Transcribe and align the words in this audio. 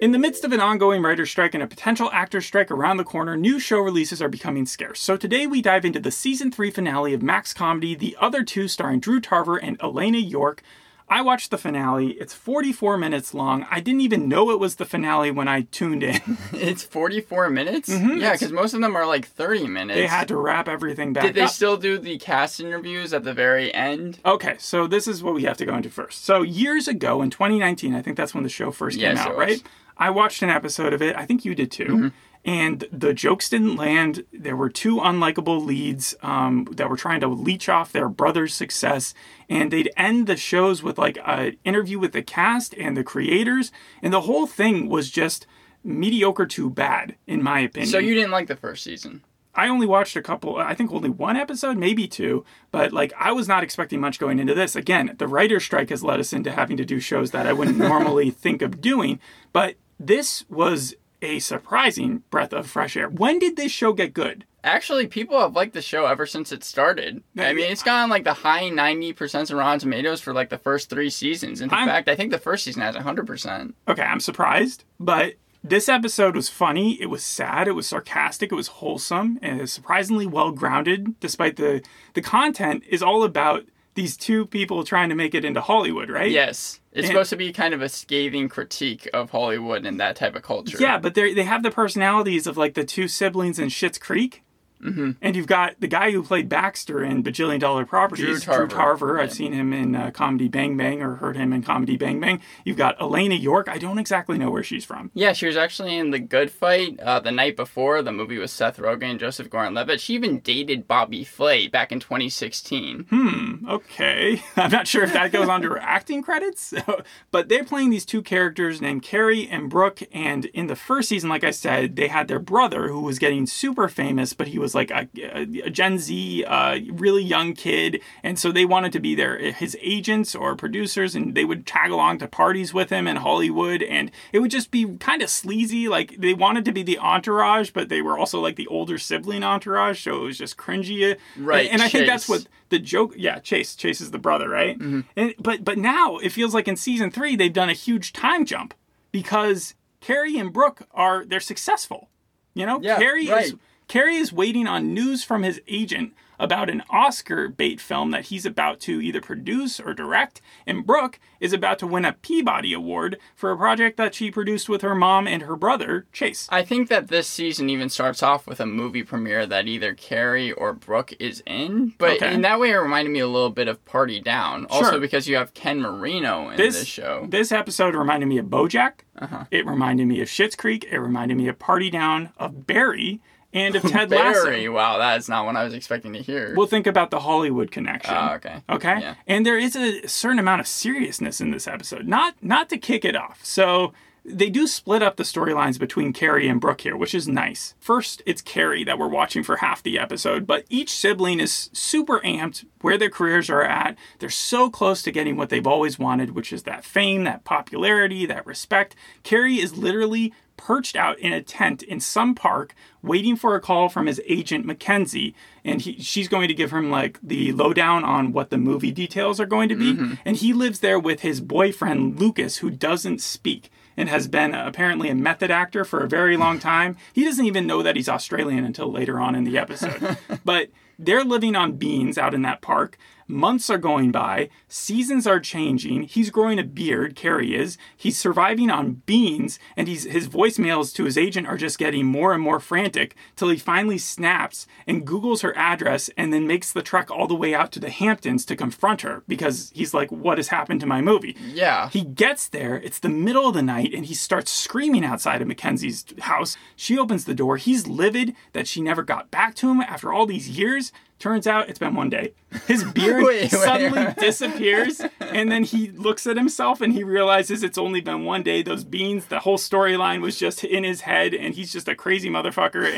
In 0.00 0.12
the 0.12 0.18
midst 0.18 0.44
of 0.44 0.52
an 0.52 0.60
ongoing 0.60 1.02
writer's 1.02 1.30
strike 1.30 1.52
and 1.52 1.62
a 1.62 1.66
potential 1.66 2.08
actor 2.10 2.40
strike 2.40 2.70
around 2.70 2.96
the 2.96 3.04
corner, 3.04 3.36
new 3.36 3.60
show 3.60 3.80
releases 3.80 4.22
are 4.22 4.30
becoming 4.30 4.64
scarce. 4.64 4.98
So 4.98 5.18
today 5.18 5.46
we 5.46 5.60
dive 5.60 5.84
into 5.84 6.00
the 6.00 6.10
season 6.10 6.50
3 6.50 6.70
finale 6.70 7.12
of 7.12 7.22
Max 7.22 7.52
Comedy, 7.52 7.94
the 7.94 8.16
other 8.18 8.42
two 8.42 8.66
starring 8.66 9.00
Drew 9.00 9.20
Tarver 9.20 9.58
and 9.58 9.78
Heléne 9.78 10.30
Yorke. 10.30 10.62
I 11.06 11.20
watched 11.20 11.50
the 11.50 11.58
finale. 11.58 12.12
It's 12.12 12.32
44 12.32 12.96
minutes 12.96 13.34
long. 13.34 13.66
I 13.68 13.80
didn't 13.80 14.00
even 14.00 14.26
know 14.28 14.50
it 14.52 14.60
was 14.60 14.76
the 14.76 14.84
finale 14.86 15.30
when 15.32 15.48
I 15.48 15.62
tuned 15.62 16.02
in. 16.02 16.20
It's 16.54 16.84
44 16.84 17.50
minutes? 17.50 17.90
Mm-hmm, 17.90 18.18
yeah, 18.20 18.32
because 18.32 18.52
most 18.52 18.72
of 18.74 18.80
them 18.80 18.96
are 18.96 19.04
like 19.06 19.26
30 19.26 19.66
minutes. 19.66 19.98
they 19.98 20.06
had 20.06 20.28
to 20.28 20.36
wrap 20.36 20.66
everything 20.68 21.12
back 21.12 21.24
Did 21.24 21.34
they 21.34 21.42
up. 21.42 21.50
still 21.50 21.76
do 21.76 21.98
the 21.98 22.16
cast 22.16 22.60
interviews 22.60 23.12
at 23.12 23.24
the 23.24 23.34
very 23.34 23.74
end? 23.74 24.18
Okay, 24.24 24.54
so 24.58 24.86
this 24.86 25.06
is 25.08 25.22
what 25.22 25.34
we 25.34 25.42
have 25.42 25.56
to 25.58 25.66
go 25.66 25.74
into 25.76 25.90
first. 25.90 26.24
So 26.24 26.40
years 26.42 26.86
ago 26.88 27.20
in 27.20 27.28
2019, 27.28 27.94
I 27.94 28.00
think 28.00 28.16
that's 28.16 28.32
when 28.32 28.44
the 28.44 28.48
show 28.48 28.70
first 28.70 28.98
came 28.98 29.16
out, 29.18 29.36
right? 29.36 29.62
I 30.00 30.08
watched 30.10 30.42
an 30.42 30.48
episode 30.48 30.94
of 30.94 31.02
it. 31.02 31.14
I 31.14 31.26
think 31.26 31.44
you 31.44 31.54
did 31.54 31.70
too. 31.70 31.84
Mm-hmm. 31.84 32.08
And 32.42 32.88
the 32.90 33.12
jokes 33.12 33.50
didn't 33.50 33.76
land. 33.76 34.24
There 34.32 34.56
were 34.56 34.70
two 34.70 34.96
unlikable 34.96 35.62
leads 35.64 36.14
um, 36.22 36.66
that 36.72 36.88
were 36.88 36.96
trying 36.96 37.20
to 37.20 37.28
leech 37.28 37.68
off 37.68 37.92
their 37.92 38.08
brother's 38.08 38.54
success, 38.54 39.12
and 39.50 39.70
they'd 39.70 39.92
end 39.94 40.26
the 40.26 40.38
shows 40.38 40.82
with 40.82 40.96
like 40.96 41.18
an 41.26 41.58
interview 41.64 41.98
with 41.98 42.12
the 42.12 42.22
cast 42.22 42.74
and 42.78 42.96
the 42.96 43.04
creators, 43.04 43.70
and 44.00 44.10
the 44.10 44.22
whole 44.22 44.46
thing 44.46 44.88
was 44.88 45.10
just 45.10 45.46
mediocre 45.84 46.46
to 46.46 46.70
bad, 46.70 47.16
in 47.26 47.42
my 47.42 47.60
opinion. 47.60 47.90
So 47.90 47.98
you 47.98 48.14
didn't 48.14 48.30
like 48.30 48.48
the 48.48 48.56
first 48.56 48.84
season? 48.84 49.22
I 49.54 49.68
only 49.68 49.86
watched 49.86 50.16
a 50.16 50.22
couple, 50.22 50.56
I 50.56 50.74
think 50.74 50.92
only 50.92 51.10
one 51.10 51.36
episode, 51.36 51.76
maybe 51.76 52.06
two, 52.06 52.46
but 52.70 52.92
like 52.92 53.12
I 53.18 53.32
was 53.32 53.48
not 53.48 53.64
expecting 53.64 54.00
much 54.00 54.18
going 54.18 54.38
into 54.38 54.54
this. 54.54 54.76
Again, 54.76 55.14
the 55.18 55.28
writer's 55.28 55.64
strike 55.64 55.90
has 55.90 56.02
led 56.04 56.20
us 56.20 56.32
into 56.32 56.52
having 56.52 56.78
to 56.78 56.84
do 56.86 57.00
shows 57.00 57.32
that 57.32 57.46
I 57.46 57.52
wouldn't 57.52 57.76
normally 57.92 58.30
think 58.30 58.62
of 58.62 58.80
doing, 58.80 59.18
but 59.52 59.74
this 60.00 60.44
was 60.48 60.94
a 61.22 61.38
surprising 61.38 62.22
breath 62.30 62.52
of 62.52 62.66
fresh 62.66 62.96
air. 62.96 63.08
When 63.08 63.38
did 63.38 63.56
this 63.56 63.70
show 63.70 63.92
get 63.92 64.14
good? 64.14 64.46
Actually, 64.64 65.06
people 65.06 65.38
have 65.40 65.54
liked 65.54 65.74
the 65.74 65.82
show 65.82 66.06
ever 66.06 66.26
since 66.26 66.52
it 66.52 66.64
started. 66.64 67.22
I 67.38 67.52
mean, 67.52 67.70
it's 67.70 67.82
gotten 67.82 68.10
like 68.10 68.24
the 68.24 68.32
high 68.34 68.68
90% 68.70 69.50
of 69.50 69.56
Rotten 69.56 69.78
Tomatoes 69.78 70.20
for 70.20 70.32
like 70.34 70.50
the 70.50 70.58
first 70.58 70.90
three 70.90 71.10
seasons. 71.10 71.60
In 71.60 71.70
I'm- 71.72 71.88
fact, 71.88 72.08
I 72.08 72.16
think 72.16 72.30
the 72.30 72.38
first 72.38 72.64
season 72.64 72.82
has 72.82 72.94
100%. 72.96 73.74
Okay, 73.88 74.02
I'm 74.02 74.20
surprised, 74.20 74.84
but 74.98 75.34
this 75.62 75.88
episode 75.88 76.34
was 76.36 76.48
funny. 76.48 77.00
It 77.00 77.06
was 77.10 77.22
sad. 77.22 77.68
It 77.68 77.72
was 77.72 77.86
sarcastic. 77.86 78.50
It 78.52 78.54
was 78.54 78.68
wholesome 78.68 79.38
and 79.42 79.58
it 79.58 79.62
was 79.62 79.72
surprisingly 79.72 80.26
well 80.26 80.52
grounded. 80.52 81.20
Despite 81.20 81.56
the 81.56 81.82
the 82.14 82.22
content 82.22 82.82
is 82.88 83.02
all 83.02 83.24
about 83.24 83.64
these 84.00 84.16
two 84.16 84.46
people 84.46 84.82
trying 84.84 85.10
to 85.10 85.14
make 85.14 85.34
it 85.34 85.44
into 85.44 85.60
Hollywood, 85.60 86.08
right? 86.08 86.30
Yes. 86.30 86.80
It's 86.92 87.04
And- 87.06 87.12
supposed 87.12 87.30
to 87.30 87.36
be 87.36 87.52
kind 87.52 87.74
of 87.74 87.82
a 87.82 87.88
scathing 87.88 88.48
critique 88.48 89.08
of 89.12 89.30
Hollywood 89.30 89.84
and 89.84 90.00
that 90.00 90.16
type 90.16 90.34
of 90.34 90.42
culture. 90.42 90.78
Yeah, 90.80 90.98
but 90.98 91.14
they 91.14 91.34
they 91.34 91.44
have 91.44 91.62
the 91.62 91.70
personalities 91.70 92.46
of 92.46 92.56
like 92.56 92.74
the 92.74 92.84
two 92.84 93.08
siblings 93.08 93.58
in 93.58 93.68
Schitt's 93.68 93.98
Creek. 93.98 94.42
Mm-hmm. 94.82 95.10
And 95.20 95.36
you've 95.36 95.46
got 95.46 95.80
the 95.80 95.86
guy 95.88 96.10
who 96.10 96.22
played 96.22 96.48
Baxter 96.48 97.02
in 97.04 97.22
Bajillion 97.22 97.60
Dollar 97.60 97.84
Properties, 97.84 98.44
Drew 98.44 98.66
Tarver. 98.66 99.20
I've 99.20 99.28
Yeah. 99.28 99.34
seen 99.34 99.52
him 99.52 99.72
in 99.72 99.94
uh, 99.94 100.10
Comedy 100.10 100.48
Bang 100.48 100.76
Bang 100.76 101.02
or 101.02 101.16
heard 101.16 101.36
him 101.36 101.52
in 101.52 101.62
Comedy 101.62 101.96
Bang 101.96 102.20
Bang. 102.20 102.40
You've 102.64 102.76
got 102.76 102.98
Heléne 102.98 103.40
Yorke. 103.40 103.68
I 103.68 103.78
don't 103.78 103.98
exactly 103.98 104.38
know 104.38 104.50
where 104.50 104.62
she's 104.62 104.84
from. 104.84 105.10
Yeah, 105.14 105.32
she 105.32 105.46
was 105.46 105.56
actually 105.56 105.96
in 105.96 106.10
The 106.10 106.18
Good 106.18 106.50
Fight 106.50 106.98
uh, 107.00 107.20
the 107.20 107.30
night 107.32 107.56
before. 107.56 108.02
The 108.02 108.12
movie 108.12 108.38
with 108.38 108.50
Seth 108.50 108.78
Rogen 108.78 109.10
and 109.10 109.20
Joseph 109.20 109.50
Gordon-Levitt. 109.50 110.00
She 110.00 110.14
even 110.14 110.40
dated 110.40 110.88
Bobby 110.88 111.24
Flay 111.24 111.68
back 111.68 111.92
in 111.92 112.00
2016. 112.00 113.06
Hmm. 113.10 113.68
Okay. 113.68 114.42
I'm 114.56 114.70
not 114.70 114.86
sure 114.88 115.04
if 115.04 115.12
that 115.12 115.32
goes 115.32 115.48
on 115.48 115.62
to 115.62 115.68
her 115.70 115.78
acting 115.80 116.22
credits, 116.22 116.72
but 117.30 117.48
they're 117.48 117.64
playing 117.64 117.90
these 117.90 118.06
two 118.06 118.22
characters 118.22 118.80
named 118.80 119.02
Cary 119.02 119.48
and 119.48 119.68
Brooke. 119.68 120.00
And 120.12 120.46
in 120.46 120.66
the 120.68 120.76
first 120.76 121.08
season, 121.08 121.28
like 121.28 121.44
I 121.44 121.50
said, 121.50 121.96
they 121.96 122.08
had 122.08 122.28
their 122.28 122.38
brother 122.38 122.88
who 122.88 123.00
was 123.00 123.18
getting 123.18 123.46
super 123.46 123.88
famous, 123.88 124.32
but 124.32 124.48
he 124.48 124.58
was 124.58 124.69
like 124.74 124.90
a, 124.90 125.08
a 125.16 125.70
Gen 125.70 125.98
Z, 125.98 126.44
uh, 126.44 126.78
really 126.92 127.22
young 127.22 127.54
kid. 127.54 128.00
And 128.22 128.38
so 128.38 128.52
they 128.52 128.64
wanted 128.64 128.92
to 128.92 129.00
be 129.00 129.14
their 129.14 129.38
his 129.52 129.76
agents 129.80 130.34
or 130.34 130.56
producers, 130.56 131.14
and 131.14 131.34
they 131.34 131.44
would 131.44 131.66
tag 131.66 131.90
along 131.90 132.18
to 132.18 132.28
parties 132.28 132.72
with 132.74 132.90
him 132.90 133.06
in 133.06 133.16
Hollywood. 133.16 133.82
And 133.82 134.10
it 134.32 134.40
would 134.40 134.50
just 134.50 134.70
be 134.70 134.96
kind 134.98 135.22
of 135.22 135.30
sleazy. 135.30 135.88
Like 135.88 136.16
they 136.18 136.34
wanted 136.34 136.64
to 136.66 136.72
be 136.72 136.82
the 136.82 136.98
entourage, 136.98 137.70
but 137.70 137.88
they 137.88 138.02
were 138.02 138.18
also 138.18 138.40
like 138.40 138.56
the 138.56 138.66
older 138.66 138.98
sibling 138.98 139.42
entourage. 139.42 140.02
So 140.02 140.22
it 140.22 140.24
was 140.24 140.38
just 140.38 140.56
cringy. 140.56 141.16
Right, 141.38 141.66
And, 141.66 141.74
and 141.74 141.82
I 141.82 141.88
think 141.88 142.06
that's 142.06 142.28
what 142.28 142.46
the 142.70 142.78
joke 142.78 143.14
yeah 143.16 143.40
chase 143.40 143.74
chase 143.74 144.00
is 144.00 144.12
the 144.12 144.18
brother 144.18 144.48
right 144.48 144.78
and 144.80 145.34
but 145.40 145.64
but 145.64 145.76
now 145.76 146.18
it 146.18 146.30
feels 146.30 146.54
like 146.54 146.68
in 146.68 146.76
season 146.76 147.10
three 147.10 147.34
they've 147.34 147.52
done 147.52 147.68
a 147.68 147.72
huge 147.72 148.12
time 148.12 148.44
jump 148.44 148.74
because 149.10 149.74
cary 150.00 150.38
and 150.38 150.52
brooke 150.52 150.82
are 150.92 151.24
they're 151.24 151.40
successful 151.40 152.08
you 152.54 152.64
know 152.64 152.78
Yeah, 152.80 152.98
cary 152.98 153.26
is 153.26 153.54
cary 153.90 154.14
is 154.14 154.32
waiting 154.32 154.68
on 154.68 154.94
news 154.94 155.24
from 155.24 155.42
his 155.42 155.60
agent 155.66 156.12
about 156.38 156.70
an 156.70 156.80
oscar 156.88 157.48
bait 157.48 157.80
film 157.80 158.12
that 158.12 158.26
he's 158.26 158.46
about 158.46 158.78
to 158.78 159.00
either 159.00 159.20
produce 159.20 159.80
or 159.80 159.92
direct 159.92 160.40
and 160.64 160.86
brooke 160.86 161.18
is 161.40 161.52
about 161.52 161.76
to 161.78 161.86
win 161.88 162.04
a 162.04 162.12
peabody 162.12 162.72
award 162.72 163.18
for 163.34 163.50
a 163.50 163.56
project 163.56 163.96
that 163.96 164.14
she 164.14 164.30
produced 164.30 164.68
with 164.68 164.80
her 164.82 164.94
mom 164.94 165.26
and 165.26 165.42
her 165.42 165.56
brother 165.56 166.06
chase 166.12 166.46
I 166.50 166.62
think 166.62 166.88
that 166.88 167.08
this 167.08 167.26
season 167.26 167.68
even 167.68 167.88
starts 167.88 168.22
off 168.22 168.46
with 168.46 168.60
a 168.60 168.64
movie 168.66 169.02
premiere 169.02 169.44
that 169.46 169.66
either 169.66 169.92
Cary 169.94 170.52
or 170.52 170.72
Brooke 170.72 171.12
is 171.18 171.42
in. 171.46 171.94
But 171.98 172.16
Okay. 172.22 172.32
in 172.32 172.42
that 172.42 172.60
way, 172.60 172.70
it 172.70 172.76
reminded 172.76 173.10
me 173.10 173.18
a 173.20 173.26
little 173.26 173.50
bit 173.50 173.66
of 173.68 173.84
Party 173.84 174.20
Down. 174.20 174.66
Also, 174.66 174.90
Sure. 174.92 175.00
because 175.00 175.26
you 175.28 175.36
have 175.36 175.52
Ken 175.54 175.80
Marino 175.80 176.48
in 176.50 176.56
this 176.56 176.78
this, 176.78 176.86
show. 176.88 177.26
This 177.28 177.50
episode 177.52 177.94
reminded 177.94 178.26
me 178.26 178.38
of 178.38 178.46
BoJack. 178.46 178.92
Uh-huh. 179.18 179.44
It 179.50 179.66
reminded 179.66 180.06
me 180.06 180.20
of 180.20 180.28
Schitt's 180.28 180.56
Creek. 180.56 180.86
It 180.90 180.98
reminded 180.98 181.36
me 181.36 181.48
of 181.48 181.58
Party 181.58 181.90
Down, 181.90 182.30
of 182.38 182.66
Barry, 182.66 183.20
and 183.52 183.76
of 183.76 183.82
Ted 183.90 184.10
Barry. 184.10 184.68
Wow, 184.68 184.98
that 184.98 185.18
is 185.18 185.28
not 185.28 185.44
what 185.46 185.56
I 185.56 185.64
was 185.64 185.74
expecting 185.74 186.12
to 186.12 186.22
hear. 186.22 186.54
We'll 186.56 186.66
think 186.66 186.86
about 186.86 187.10
the 187.10 187.20
Hollywood 187.20 187.70
connection. 187.70 188.14
Oh, 188.16 188.34
okay. 188.34 188.62
Okay. 188.68 189.00
Yeah. 189.00 189.14
And 189.26 189.44
there 189.44 189.58
is 189.58 189.76
a 189.76 190.06
certain 190.06 190.38
amount 190.38 190.60
of 190.60 190.66
seriousness 190.66 191.40
in 191.40 191.50
this 191.50 191.66
episode. 191.66 192.06
Not 192.06 192.34
not 192.42 192.68
to 192.70 192.78
kick 192.78 193.04
it 193.04 193.16
off. 193.16 193.40
So 193.44 193.92
they 194.24 194.50
do 194.50 194.66
split 194.66 195.02
up 195.02 195.16
the 195.16 195.22
storylines 195.22 195.78
between 195.78 196.12
Cary 196.12 196.46
and 196.46 196.60
Brooke 196.60 196.82
here, 196.82 196.96
which 196.96 197.14
is 197.14 197.26
nice. 197.26 197.74
First, 197.80 198.22
it's 198.26 198.42
Cary 198.42 198.84
that 198.84 198.98
we're 198.98 199.08
watching 199.08 199.42
for 199.42 199.56
half 199.56 199.82
the 199.82 199.98
episode, 199.98 200.46
but 200.46 200.64
each 200.68 200.90
sibling 200.90 201.40
is 201.40 201.70
super 201.72 202.20
amped 202.20 202.66
where 202.82 202.98
their 202.98 203.10
careers 203.10 203.48
are 203.48 203.62
at. 203.62 203.96
They're 204.18 204.28
so 204.28 204.68
close 204.68 205.02
to 205.02 205.12
getting 205.12 205.36
what 205.36 205.48
they've 205.48 205.66
always 205.66 205.98
wanted, 205.98 206.34
which 206.34 206.52
is 206.52 206.64
that 206.64 206.84
fame, 206.84 207.24
that 207.24 207.44
popularity, 207.44 208.26
that 208.26 208.46
respect. 208.46 208.94
Cary 209.22 209.56
is 209.56 209.76
literally 209.78 210.34
perched 210.60 210.94
out 210.94 211.18
in 211.18 211.32
a 211.32 211.42
tent 211.42 211.82
in 211.82 212.00
some 212.00 212.34
park 212.34 212.74
waiting 213.02 213.34
for 213.34 213.54
a 213.54 213.60
call 213.60 213.88
from 213.88 214.06
his 214.06 214.20
agent 214.28 214.66
Mackenzie. 214.66 215.34
And 215.64 215.80
he, 215.80 215.98
she's 215.98 216.28
going 216.28 216.48
to 216.48 216.54
give 216.54 216.70
him 216.70 216.90
like 216.90 217.18
the 217.22 217.52
lowdown 217.52 218.04
on 218.04 218.32
what 218.32 218.50
the 218.50 218.58
movie 218.58 218.92
details 218.92 219.40
are 219.40 219.46
going 219.46 219.70
to 219.70 219.74
be. 219.74 219.94
Mm-hmm. 219.94 220.14
And 220.26 220.36
he 220.36 220.52
lives 220.52 220.80
there 220.80 221.00
with 221.00 221.20
his 221.20 221.40
boyfriend 221.40 222.20
Lucas 222.20 222.58
who 222.58 222.68
doesn't 222.68 223.22
speak 223.22 223.70
and 223.96 224.10
has 224.10 224.28
been 224.28 224.54
apparently 224.54 225.08
a 225.08 225.14
method 225.14 225.50
actor 225.50 225.82
for 225.82 226.00
a 226.00 226.08
very 226.08 226.36
long 226.36 226.58
time. 226.72 226.98
He 227.14 227.24
doesn't 227.24 227.46
even 227.46 227.66
know 227.66 227.82
that 227.82 227.96
he's 227.96 228.08
Australian 228.08 228.66
until 228.66 228.92
later 228.92 229.18
on 229.18 229.34
in 229.34 229.44
the 229.44 229.56
episode. 229.56 230.18
But 230.44 230.68
they're 230.98 231.24
living 231.24 231.56
on 231.56 231.72
beans 231.72 232.18
out 232.18 232.34
in 232.34 232.42
that 232.42 232.60
park 232.60 232.98
Months 233.30 233.70
are 233.70 233.78
going 233.78 234.10
by, 234.10 234.50
seasons 234.68 235.26
are 235.26 235.38
changing. 235.40 236.02
He's 236.02 236.30
growing 236.30 236.58
a 236.58 236.64
beard, 236.64 237.14
Cary 237.14 237.54
is. 237.54 237.78
He's 237.96 238.18
surviving 238.18 238.70
on 238.70 239.02
beans, 239.06 239.58
and 239.76 239.86
he's, 239.86 240.04
his 240.04 240.28
voicemails 240.28 240.94
to 240.96 241.04
his 241.04 241.16
agent 241.16 241.46
are 241.46 241.56
just 241.56 241.78
getting 241.78 242.04
more 242.06 242.32
and 242.34 242.42
more 242.42 242.58
frantic 242.60 243.14
till 243.36 243.48
he 243.48 243.56
finally 243.56 243.98
snaps 243.98 244.66
and 244.86 245.06
Googles 245.06 245.42
her 245.42 245.56
address 245.56 246.10
and 246.16 246.32
then 246.32 246.46
makes 246.46 246.72
the 246.72 246.82
trek 246.82 247.10
all 247.10 247.26
the 247.28 247.34
way 247.34 247.54
out 247.54 247.70
to 247.72 247.80
the 247.80 247.90
Hamptons 247.90 248.44
to 248.46 248.56
confront 248.56 249.02
her 249.02 249.22
because 249.28 249.70
he's 249.74 249.94
like, 249.94 250.10
What 250.10 250.38
has 250.38 250.48
happened 250.48 250.80
to 250.80 250.86
my 250.86 251.00
movie? 251.00 251.36
yeah. 251.54 251.88
He 251.90 252.02
gets 252.02 252.48
there, 252.48 252.76
it's 252.76 252.98
the 252.98 253.08
middle 253.08 253.46
of 253.48 253.54
the 253.54 253.62
night, 253.62 253.94
and 253.94 254.06
he 254.06 254.14
starts 254.14 254.50
screaming 254.50 255.04
outside 255.04 255.40
of 255.40 255.48
Mackenzie's 255.48 256.04
house. 256.20 256.56
She 256.76 256.98
opens 256.98 257.24
the 257.24 257.34
door. 257.34 257.56
He's 257.56 257.86
livid 257.86 258.34
that 258.52 258.66
she 258.66 258.80
never 258.80 259.02
got 259.02 259.30
back 259.30 259.54
to 259.56 259.70
him 259.70 259.80
after 259.80 260.12
all 260.12 260.26
these 260.26 260.48
years. 260.48 260.92
Turns 261.20 261.46
out 261.46 261.68
it's 261.68 261.78
been 261.78 261.94
one 261.94 262.08
day. 262.08 262.32
His 262.66 262.82
beard 262.94 263.22
Wait, 263.24 263.42
wait. 263.42 263.50
suddenly 263.50 264.14
disappears, 264.18 265.02
and 265.20 265.52
then 265.52 265.64
he 265.64 265.90
looks 265.90 266.26
at 266.26 266.36
himself 266.38 266.80
and 266.80 266.94
he 266.94 267.04
realizes 267.04 267.62
it's 267.62 267.76
only 267.76 268.00
been 268.00 268.24
one 268.24 268.42
day. 268.42 268.62
Those 268.62 268.84
beans, 268.84 269.26
the 269.26 269.40
whole 269.40 269.58
storyline 269.58 270.22
was 270.22 270.38
just 270.38 270.64
in 270.64 270.82
his 270.82 271.02
head, 271.02 271.34
and 271.34 271.54
he's 271.54 271.72
just 271.72 271.88
a 271.88 271.94
crazy 271.94 272.30
motherfucker. 272.30 272.88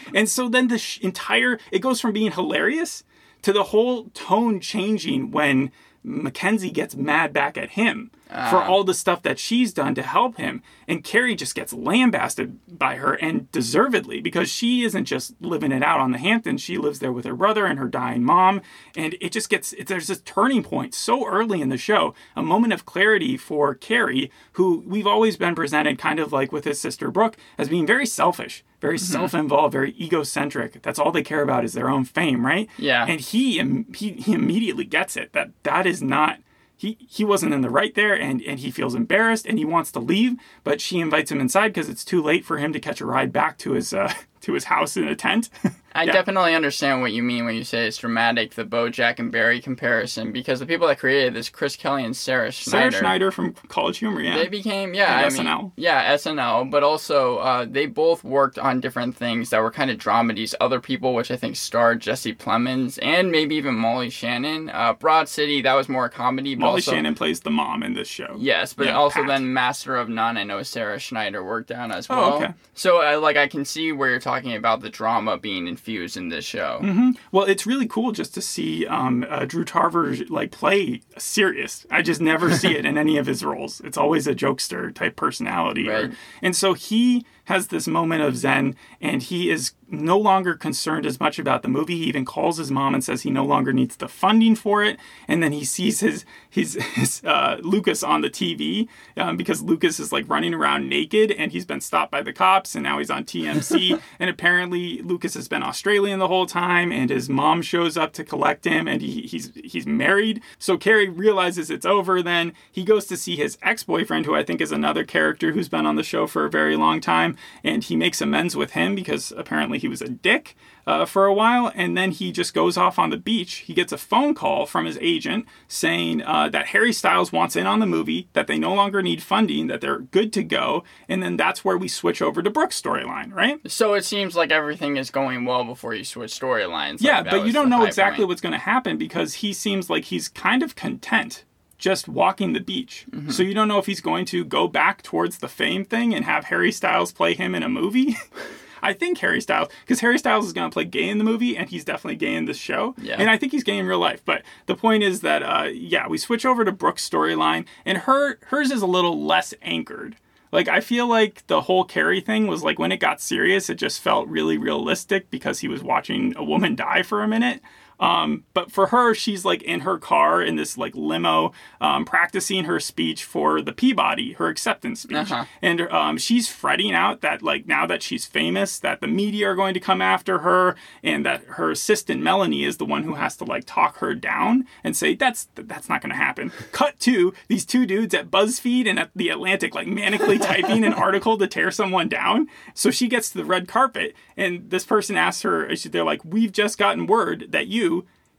and 0.14 0.28
so 0.28 0.48
then 0.48 0.68
the 0.68 0.78
sh- 0.78 1.00
entire 1.00 1.58
it 1.72 1.80
goes 1.80 2.00
from 2.00 2.12
being 2.12 2.30
hilarious 2.30 3.02
to 3.42 3.52
the 3.52 3.64
whole 3.64 4.04
tone 4.14 4.60
changing 4.60 5.32
when 5.32 5.72
Mackenzie 6.02 6.70
gets 6.70 6.96
mad 6.96 7.32
back 7.32 7.58
at 7.58 7.70
him. 7.70 8.10
for 8.30 8.58
ah. 8.58 8.68
all 8.68 8.84
the 8.84 8.94
stuff 8.94 9.22
that 9.22 9.40
she's 9.40 9.72
done 9.72 9.92
to 9.96 10.02
help 10.02 10.36
him. 10.36 10.62
And 10.86 11.02
Cary 11.02 11.34
just 11.34 11.54
gets 11.54 11.72
lambasted 11.72 12.58
by 12.78 12.94
her 12.94 13.14
and 13.14 13.50
deservedly 13.50 14.20
because 14.20 14.48
she 14.48 14.84
isn't 14.84 15.06
just 15.06 15.34
living 15.40 15.72
it 15.72 15.82
out 15.82 15.98
on 15.98 16.12
the 16.12 16.18
Hamptons. 16.18 16.62
She 16.62 16.78
lives 16.78 17.00
there 17.00 17.12
with 17.12 17.24
her 17.24 17.34
brother 17.34 17.66
and 17.66 17.76
her 17.80 17.88
dying 17.88 18.22
mom. 18.22 18.62
And 18.96 19.16
it 19.20 19.32
just 19.32 19.50
gets, 19.50 19.72
it, 19.72 19.88
there's 19.88 20.06
this 20.06 20.20
turning 20.20 20.62
point 20.62 20.94
so 20.94 21.26
early 21.26 21.60
in 21.60 21.70
the 21.70 21.76
show, 21.76 22.14
a 22.36 22.42
moment 22.42 22.72
of 22.72 22.86
clarity 22.86 23.36
for 23.36 23.74
Cary, 23.74 24.30
who 24.52 24.84
we've 24.86 25.08
always 25.08 25.36
been 25.36 25.56
presented 25.56 25.98
kind 25.98 26.20
of 26.20 26.32
like 26.32 26.52
with 26.52 26.64
his 26.64 26.80
sister 26.80 27.10
Brooke 27.10 27.36
as 27.58 27.68
being 27.68 27.86
very 27.86 28.06
selfish, 28.06 28.62
very 28.80 28.96
mm-hmm. 28.96 29.12
self 29.12 29.34
involved, 29.34 29.72
very 29.72 29.92
egocentric. 30.00 30.82
That's 30.82 31.00
all 31.00 31.10
they 31.10 31.24
care 31.24 31.42
about 31.42 31.64
is 31.64 31.72
their 31.72 31.90
own 31.90 32.04
fame, 32.04 32.46
right? 32.46 32.68
Yeah. 32.78 33.06
And 33.08 33.20
he, 33.20 33.58
he, 33.92 34.12
he 34.12 34.34
immediately 34.34 34.84
gets 34.84 35.16
it 35.16 35.32
that 35.32 35.50
that 35.64 35.84
is 35.84 35.89
not 36.02 36.38
he 36.76 36.96
he 37.08 37.24
wasn't 37.24 37.52
in 37.52 37.60
the 37.60 37.68
right 37.68 37.94
there 37.94 38.14
and 38.14 38.40
and 38.42 38.60
he 38.60 38.70
feels 38.70 38.94
embarrassed 38.94 39.44
and 39.46 39.58
he 39.58 39.64
wants 39.64 39.92
to 39.92 39.98
leave 39.98 40.36
but 40.64 40.80
she 40.80 41.00
invites 41.00 41.30
him 41.30 41.40
inside 41.40 41.68
because 41.68 41.88
it's 41.88 42.04
too 42.04 42.22
late 42.22 42.44
for 42.44 42.58
him 42.58 42.72
to 42.72 42.80
catch 42.80 43.00
a 43.00 43.06
ride 43.06 43.32
back 43.32 43.58
to 43.58 43.72
his 43.72 43.92
uh 43.92 44.12
to 44.42 44.52
his 44.54 44.64
house 44.64 44.96
in 44.96 45.06
a 45.08 45.14
tent 45.16 45.50
I 45.92 46.04
Yeah. 46.04 46.12
definitely 46.12 46.54
understand 46.54 47.02
what 47.02 47.10
you 47.12 47.20
mean 47.24 47.46
when 47.46 47.56
you 47.56 47.64
say 47.64 47.88
it's 47.88 47.96
dramatic, 47.96 48.54
the 48.54 48.64
Bojack 48.64 49.18
and 49.18 49.32
Barry 49.32 49.60
comparison, 49.60 50.30
because 50.30 50.60
the 50.60 50.66
people 50.66 50.86
that 50.86 51.00
created 51.00 51.34
this, 51.34 51.48
Chris 51.48 51.74
Kelly 51.74 52.04
and 52.04 52.16
Sarah 52.16 52.52
Schneider. 52.52 52.70
sarah 52.70 52.90
Schneider, 52.92 52.98
schneider 53.02 53.30
from 53.32 53.54
college 53.66 53.98
humor 53.98 54.20
yeah 54.20 54.36
they 54.36 54.46
became 54.46 54.94
yeah, 54.94 55.18
And 55.18 55.26
I 55.26 55.36
mean, 55.36 55.46
SNL. 55.48 55.72
yeah, 55.74 56.14
SNL, 56.14 56.70
but 56.70 56.84
also 56.84 57.38
uh, 57.38 57.66
they 57.68 57.86
both 57.86 58.22
worked 58.22 58.56
on 58.56 58.78
different 58.78 59.16
things 59.16 59.50
that 59.50 59.60
were 59.60 59.72
kind 59.72 59.90
of 59.90 59.98
dramedies. 59.98 60.54
Other 60.60 60.78
people, 60.80 61.12
which 61.12 61.32
I 61.32 61.36
think 61.36 61.56
starred 61.56 61.98
Jesse 62.00 62.34
Plemons 62.36 63.00
and 63.02 63.32
maybe 63.32 63.56
even 63.56 63.74
Molly 63.74 64.10
Shannon. 64.10 64.70
Uh, 64.70 64.92
Broad 64.92 65.28
City, 65.28 65.60
that 65.62 65.74
was 65.74 65.88
more 65.88 66.04
a 66.04 66.10
comedy. 66.10 66.54
Molly 66.54 66.74
also, 66.74 66.92
shannon 66.92 67.16
plays 67.16 67.40
the 67.40 67.50
mom 67.50 67.82
in 67.82 67.94
this 67.94 68.06
show 68.06 68.36
Yes, 68.38 68.74
but 68.74 68.86
Yeah, 68.86 68.92
also 68.96 69.20
Pat. 69.22 69.26
then 69.28 69.52
Master 69.52 69.96
of 69.96 70.08
None. 70.08 70.36
I 70.36 70.44
know 70.44 70.62
Sarah 70.62 71.00
Schneider 71.00 71.42
worked 71.42 71.72
on 71.72 71.90
as 71.90 72.08
well. 72.08 72.18
Oh, 72.20 72.28
well. 72.28 72.42
okay. 72.44 72.54
So 72.74 73.02
uh, 73.02 73.18
like 73.18 73.36
I 73.36 73.48
can 73.48 73.64
see 73.64 73.90
where 73.90 74.08
you're 74.08 74.20
talking 74.20 74.29
about 74.38 74.80
the 74.80 74.90
drama 74.90 75.36
being 75.38 75.66
infused 75.66 76.16
in 76.16 76.28
this 76.28 76.44
show. 76.44 76.80
Mm-hmm. 76.82 77.10
Well, 77.32 77.44
it's 77.46 77.66
really 77.66 77.86
cool 77.86 78.12
just 78.12 78.32
to 78.34 78.40
see 78.42 78.86
um, 78.86 79.26
uh, 79.28 79.44
Drew 79.44 79.64
Tarver 79.64 80.16
like 80.28 80.50
play 80.50 81.02
serious. 81.18 81.86
I 81.90 82.02
just 82.02 82.20
never 82.20 82.54
see 82.54 82.76
it 82.76 82.84
in 82.86 82.96
any 82.96 83.16
of 83.18 83.26
his 83.26 83.44
roles. 83.44 83.80
It's 83.80 83.98
always 83.98 84.26
a 84.26 84.34
jokester 84.34 84.94
type 84.94 85.16
personality, 85.16 85.88
or- 85.88 85.92
Right. 86.08 86.12
and 86.42 86.54
so 86.56 86.74
he 86.74 87.26
has 87.50 87.66
this 87.66 87.88
moment 87.88 88.22
of 88.22 88.36
zen, 88.36 88.76
and 89.00 89.24
he 89.24 89.50
is 89.50 89.72
no 89.90 90.16
longer 90.16 90.54
concerned 90.54 91.04
as 91.04 91.18
much 91.18 91.38
about 91.38 91.62
the 91.62 91.68
movie. 91.68 91.96
He 91.96 92.04
even 92.04 92.24
calls 92.24 92.58
his 92.58 92.70
mom 92.70 92.94
and 92.94 93.02
says 93.02 93.22
he 93.22 93.30
no 93.30 93.44
longer 93.44 93.72
needs 93.72 93.96
the 93.96 94.08
funding 94.08 94.54
for 94.54 94.84
it. 94.84 94.98
And 95.26 95.42
then 95.42 95.52
he 95.52 95.64
sees 95.64 96.00
his 96.00 96.24
his, 96.48 96.74
his 96.94 97.22
uh, 97.24 97.58
Lucas 97.62 98.02
on 98.02 98.20
the 98.20 98.30
TV 98.30 98.88
um, 99.16 99.36
because 99.36 99.62
Lucas 99.62 99.98
is 99.98 100.12
like 100.12 100.28
running 100.28 100.54
around 100.54 100.88
naked, 100.88 101.32
and 101.32 101.52
he's 101.52 101.66
been 101.66 101.80
stopped 101.80 102.12
by 102.12 102.22
the 102.22 102.32
cops, 102.32 102.74
and 102.74 102.84
now 102.84 102.98
he's 102.98 103.10
on 103.10 103.24
TMC. 103.24 104.00
and 104.18 104.30
apparently 104.30 105.02
Lucas 105.02 105.34
has 105.34 105.48
been 105.48 105.62
Australian 105.62 106.18
the 106.18 106.28
whole 106.28 106.46
time, 106.46 106.92
and 106.92 107.10
his 107.10 107.28
mom 107.28 107.62
shows 107.62 107.96
up 107.96 108.12
to 108.12 108.24
collect 108.24 108.64
him, 108.64 108.86
and 108.86 109.02
he, 109.02 109.22
he's 109.22 109.52
he's 109.64 109.86
married. 109.86 110.40
So 110.58 110.78
Cary 110.78 111.08
realizes 111.08 111.70
it's 111.70 111.86
over. 111.86 112.22
Then 112.22 112.52
he 112.70 112.84
goes 112.84 113.06
to 113.06 113.16
see 113.16 113.36
his 113.36 113.58
ex 113.62 113.82
boyfriend, 113.82 114.26
who 114.26 114.36
I 114.36 114.44
think 114.44 114.60
is 114.60 114.72
another 114.72 115.04
character 115.04 115.52
who's 115.52 115.68
been 115.68 115.86
on 115.86 115.96
the 115.96 116.02
show 116.02 116.26
for 116.26 116.44
a 116.44 116.50
very 116.50 116.76
long 116.76 117.00
time, 117.00 117.36
and 117.62 117.84
he 117.84 117.96
makes 117.96 118.20
amends 118.20 118.56
with 118.56 118.72
him 118.72 118.94
because 118.94 119.32
apparently 119.36 119.78
he 119.78 119.88
was 119.88 120.02
a 120.02 120.08
dick 120.08 120.56
uh, 120.86 121.04
for 121.04 121.26
a 121.26 121.34
while, 121.34 121.70
and 121.74 121.96
then 121.96 122.10
he 122.10 122.32
just 122.32 122.54
goes 122.54 122.76
off 122.76 122.98
on 122.98 123.10
the 123.10 123.16
beach. 123.16 123.56
He 123.56 123.74
gets 123.74 123.92
a 123.92 123.98
phone 123.98 124.34
call 124.34 124.66
from 124.66 124.86
his 124.86 124.98
agent 125.00 125.46
saying 125.68 126.22
uh, 126.22 126.48
that 126.48 126.68
Harry 126.68 126.92
Styles 126.92 127.32
wants 127.32 127.56
in 127.56 127.66
on 127.66 127.80
the 127.80 127.86
movie, 127.86 128.28
that 128.32 128.46
they 128.46 128.58
no 128.58 128.74
longer 128.74 129.02
need 129.02 129.22
funding, 129.22 129.66
that 129.68 129.80
they're 129.80 130.00
good 130.00 130.32
to 130.32 130.42
go, 130.42 130.82
and 131.08 131.22
then 131.22 131.36
that's 131.36 131.64
where 131.64 131.78
we 131.78 131.88
switch 131.88 132.20
over 132.20 132.42
to 132.42 132.50
Brooke's 132.50 132.80
storyline, 132.80 133.32
right? 133.32 133.60
So 133.70 133.94
it 133.94 134.04
seems 134.04 134.34
like 134.36 134.50
everything 134.50 134.96
is 134.96 135.10
going 135.10 135.44
well 135.44 135.64
before 135.64 135.94
you 135.94 136.04
switch 136.04 136.38
storylines. 136.38 136.92
Like, 136.92 137.02
yeah, 137.02 137.22
but 137.22 137.46
you 137.46 137.52
don't 137.52 137.68
know 137.68 137.84
exactly 137.84 138.22
point. 138.22 138.28
what's 138.28 138.40
going 138.40 138.52
to 138.52 138.58
happen 138.58 138.96
because 138.96 139.34
he 139.34 139.52
seems 139.52 139.90
like 139.90 140.04
he's 140.04 140.28
kind 140.28 140.62
of 140.62 140.74
content 140.74 141.44
just 141.80 142.06
walking 142.06 142.52
the 142.52 142.60
beach. 142.60 143.06
Mm-hmm. 143.10 143.30
So 143.30 143.42
you 143.42 143.54
don't 143.54 143.66
know 143.66 143.78
if 143.78 143.86
he's 143.86 144.00
going 144.00 144.26
to 144.26 144.44
go 144.44 144.68
back 144.68 145.02
towards 145.02 145.38
the 145.38 145.48
fame 145.48 145.84
thing 145.84 146.14
and 146.14 146.24
have 146.24 146.44
Harry 146.44 146.70
Styles 146.70 147.10
play 147.10 147.34
him 147.34 147.54
in 147.54 147.62
a 147.62 147.68
movie. 147.68 148.16
I 148.82 148.92
think 148.92 149.18
Harry 149.18 149.40
Styles, 149.40 149.68
because 149.82 150.00
Harry 150.00 150.18
Styles 150.18 150.46
is 150.46 150.52
going 150.52 150.70
to 150.70 150.72
play 150.72 150.84
gay 150.84 151.08
in 151.08 151.18
the 151.18 151.24
movie, 151.24 151.54
and 151.54 151.68
he's 151.68 151.84
definitely 151.84 152.16
gay 152.16 152.34
in 152.34 152.46
this 152.46 152.56
show. 152.56 152.94
Yeah. 152.96 153.16
And 153.18 153.28
I 153.28 153.36
think 153.36 153.52
he's 153.52 153.64
gay 153.64 153.76
in 153.76 153.86
real 153.86 153.98
life. 153.98 154.22
But 154.24 154.42
the 154.66 154.74
point 154.74 155.02
is 155.02 155.20
that, 155.20 155.42
uh, 155.42 155.68
yeah, 155.70 156.08
we 156.08 156.16
switch 156.16 156.46
over 156.46 156.64
to 156.64 156.72
Brooke's 156.72 157.06
storyline, 157.06 157.66
and 157.84 157.98
her 157.98 158.38
hers 158.46 158.70
is 158.70 158.80
a 158.80 158.86
little 158.86 159.22
less 159.22 159.52
anchored. 159.60 160.16
Like 160.52 160.68
I 160.68 160.80
feel 160.80 161.06
like 161.06 161.46
the 161.46 161.62
whole 161.62 161.84
Cary 161.84 162.20
thing 162.20 162.46
was 162.46 162.64
like 162.64 162.78
when 162.78 162.92
it 162.92 162.98
got 162.98 163.20
serious, 163.20 163.70
it 163.70 163.76
just 163.76 164.00
felt 164.00 164.28
really 164.28 164.58
realistic 164.58 165.30
because 165.30 165.60
he 165.60 165.68
was 165.68 165.82
watching 165.82 166.34
a 166.36 166.42
woman 166.42 166.74
die 166.74 167.02
for 167.02 167.22
a 167.22 167.28
minute. 167.28 167.60
Um, 168.00 168.44
but 168.54 168.72
for 168.72 168.86
her, 168.88 169.14
she's 169.14 169.44
like 169.44 169.62
in 169.62 169.80
her 169.80 169.98
car 169.98 170.42
in 170.42 170.56
this 170.56 170.78
like 170.78 170.94
limo, 170.96 171.52
um, 171.80 172.04
practicing 172.06 172.64
her 172.64 172.80
speech 172.80 173.22
for 173.24 173.60
the 173.60 173.72
Peabody, 173.72 174.32
her 174.32 174.48
acceptance 174.48 175.02
speech, 175.02 175.30
Uh-huh. 175.30 175.44
and 175.60 175.82
um, 175.92 176.16
she's 176.16 176.48
fretting 176.48 176.94
out 176.94 177.20
that 177.20 177.42
like 177.42 177.66
now 177.66 177.86
that 177.86 178.02
she's 178.02 178.24
famous, 178.24 178.78
that 178.78 179.00
the 179.02 179.06
media 179.06 179.48
are 179.50 179.54
going 179.54 179.74
to 179.74 179.80
come 179.80 180.00
after 180.00 180.38
her, 180.38 180.76
and 181.02 181.26
that 181.26 181.44
her 181.44 181.70
assistant 181.70 182.22
Melanie 182.22 182.64
is 182.64 182.78
the 182.78 182.86
one 182.86 183.02
who 183.02 183.14
has 183.16 183.36
to 183.36 183.44
like 183.44 183.64
talk 183.66 183.98
her 183.98 184.14
down 184.14 184.64
and 184.82 184.96
say 184.96 185.14
that's 185.14 185.48
that's 185.54 185.88
not 185.90 186.00
going 186.00 186.10
to 186.10 186.16
happen. 186.16 186.52
Cut 186.72 186.98
to 187.00 187.34
these 187.48 187.66
two 187.66 187.84
dudes 187.84 188.14
at 188.14 188.30
BuzzFeed 188.30 188.88
and 188.88 188.98
at 188.98 189.10
the 189.14 189.28
Atlantic 189.28 189.74
like 189.74 189.86
manically 189.86 190.40
typing 190.52 190.84
an 190.84 190.94
article 190.94 191.36
to 191.36 191.46
tear 191.46 191.70
someone 191.70 192.08
down. 192.08 192.48
So 192.72 192.90
she 192.90 193.08
gets 193.08 193.30
to 193.32 193.36
the 193.38 193.44
red 193.44 193.68
carpet, 193.68 194.14
and 194.38 194.70
this 194.70 194.84
person 194.84 195.16
asks 195.18 195.42
her, 195.42 195.68
they're 195.92 196.02
like, 196.04 196.24
"We've 196.24 196.52
just 196.52 196.78
gotten 196.78 197.06
word 197.06 197.48
that 197.50 197.66
you." 197.66 197.89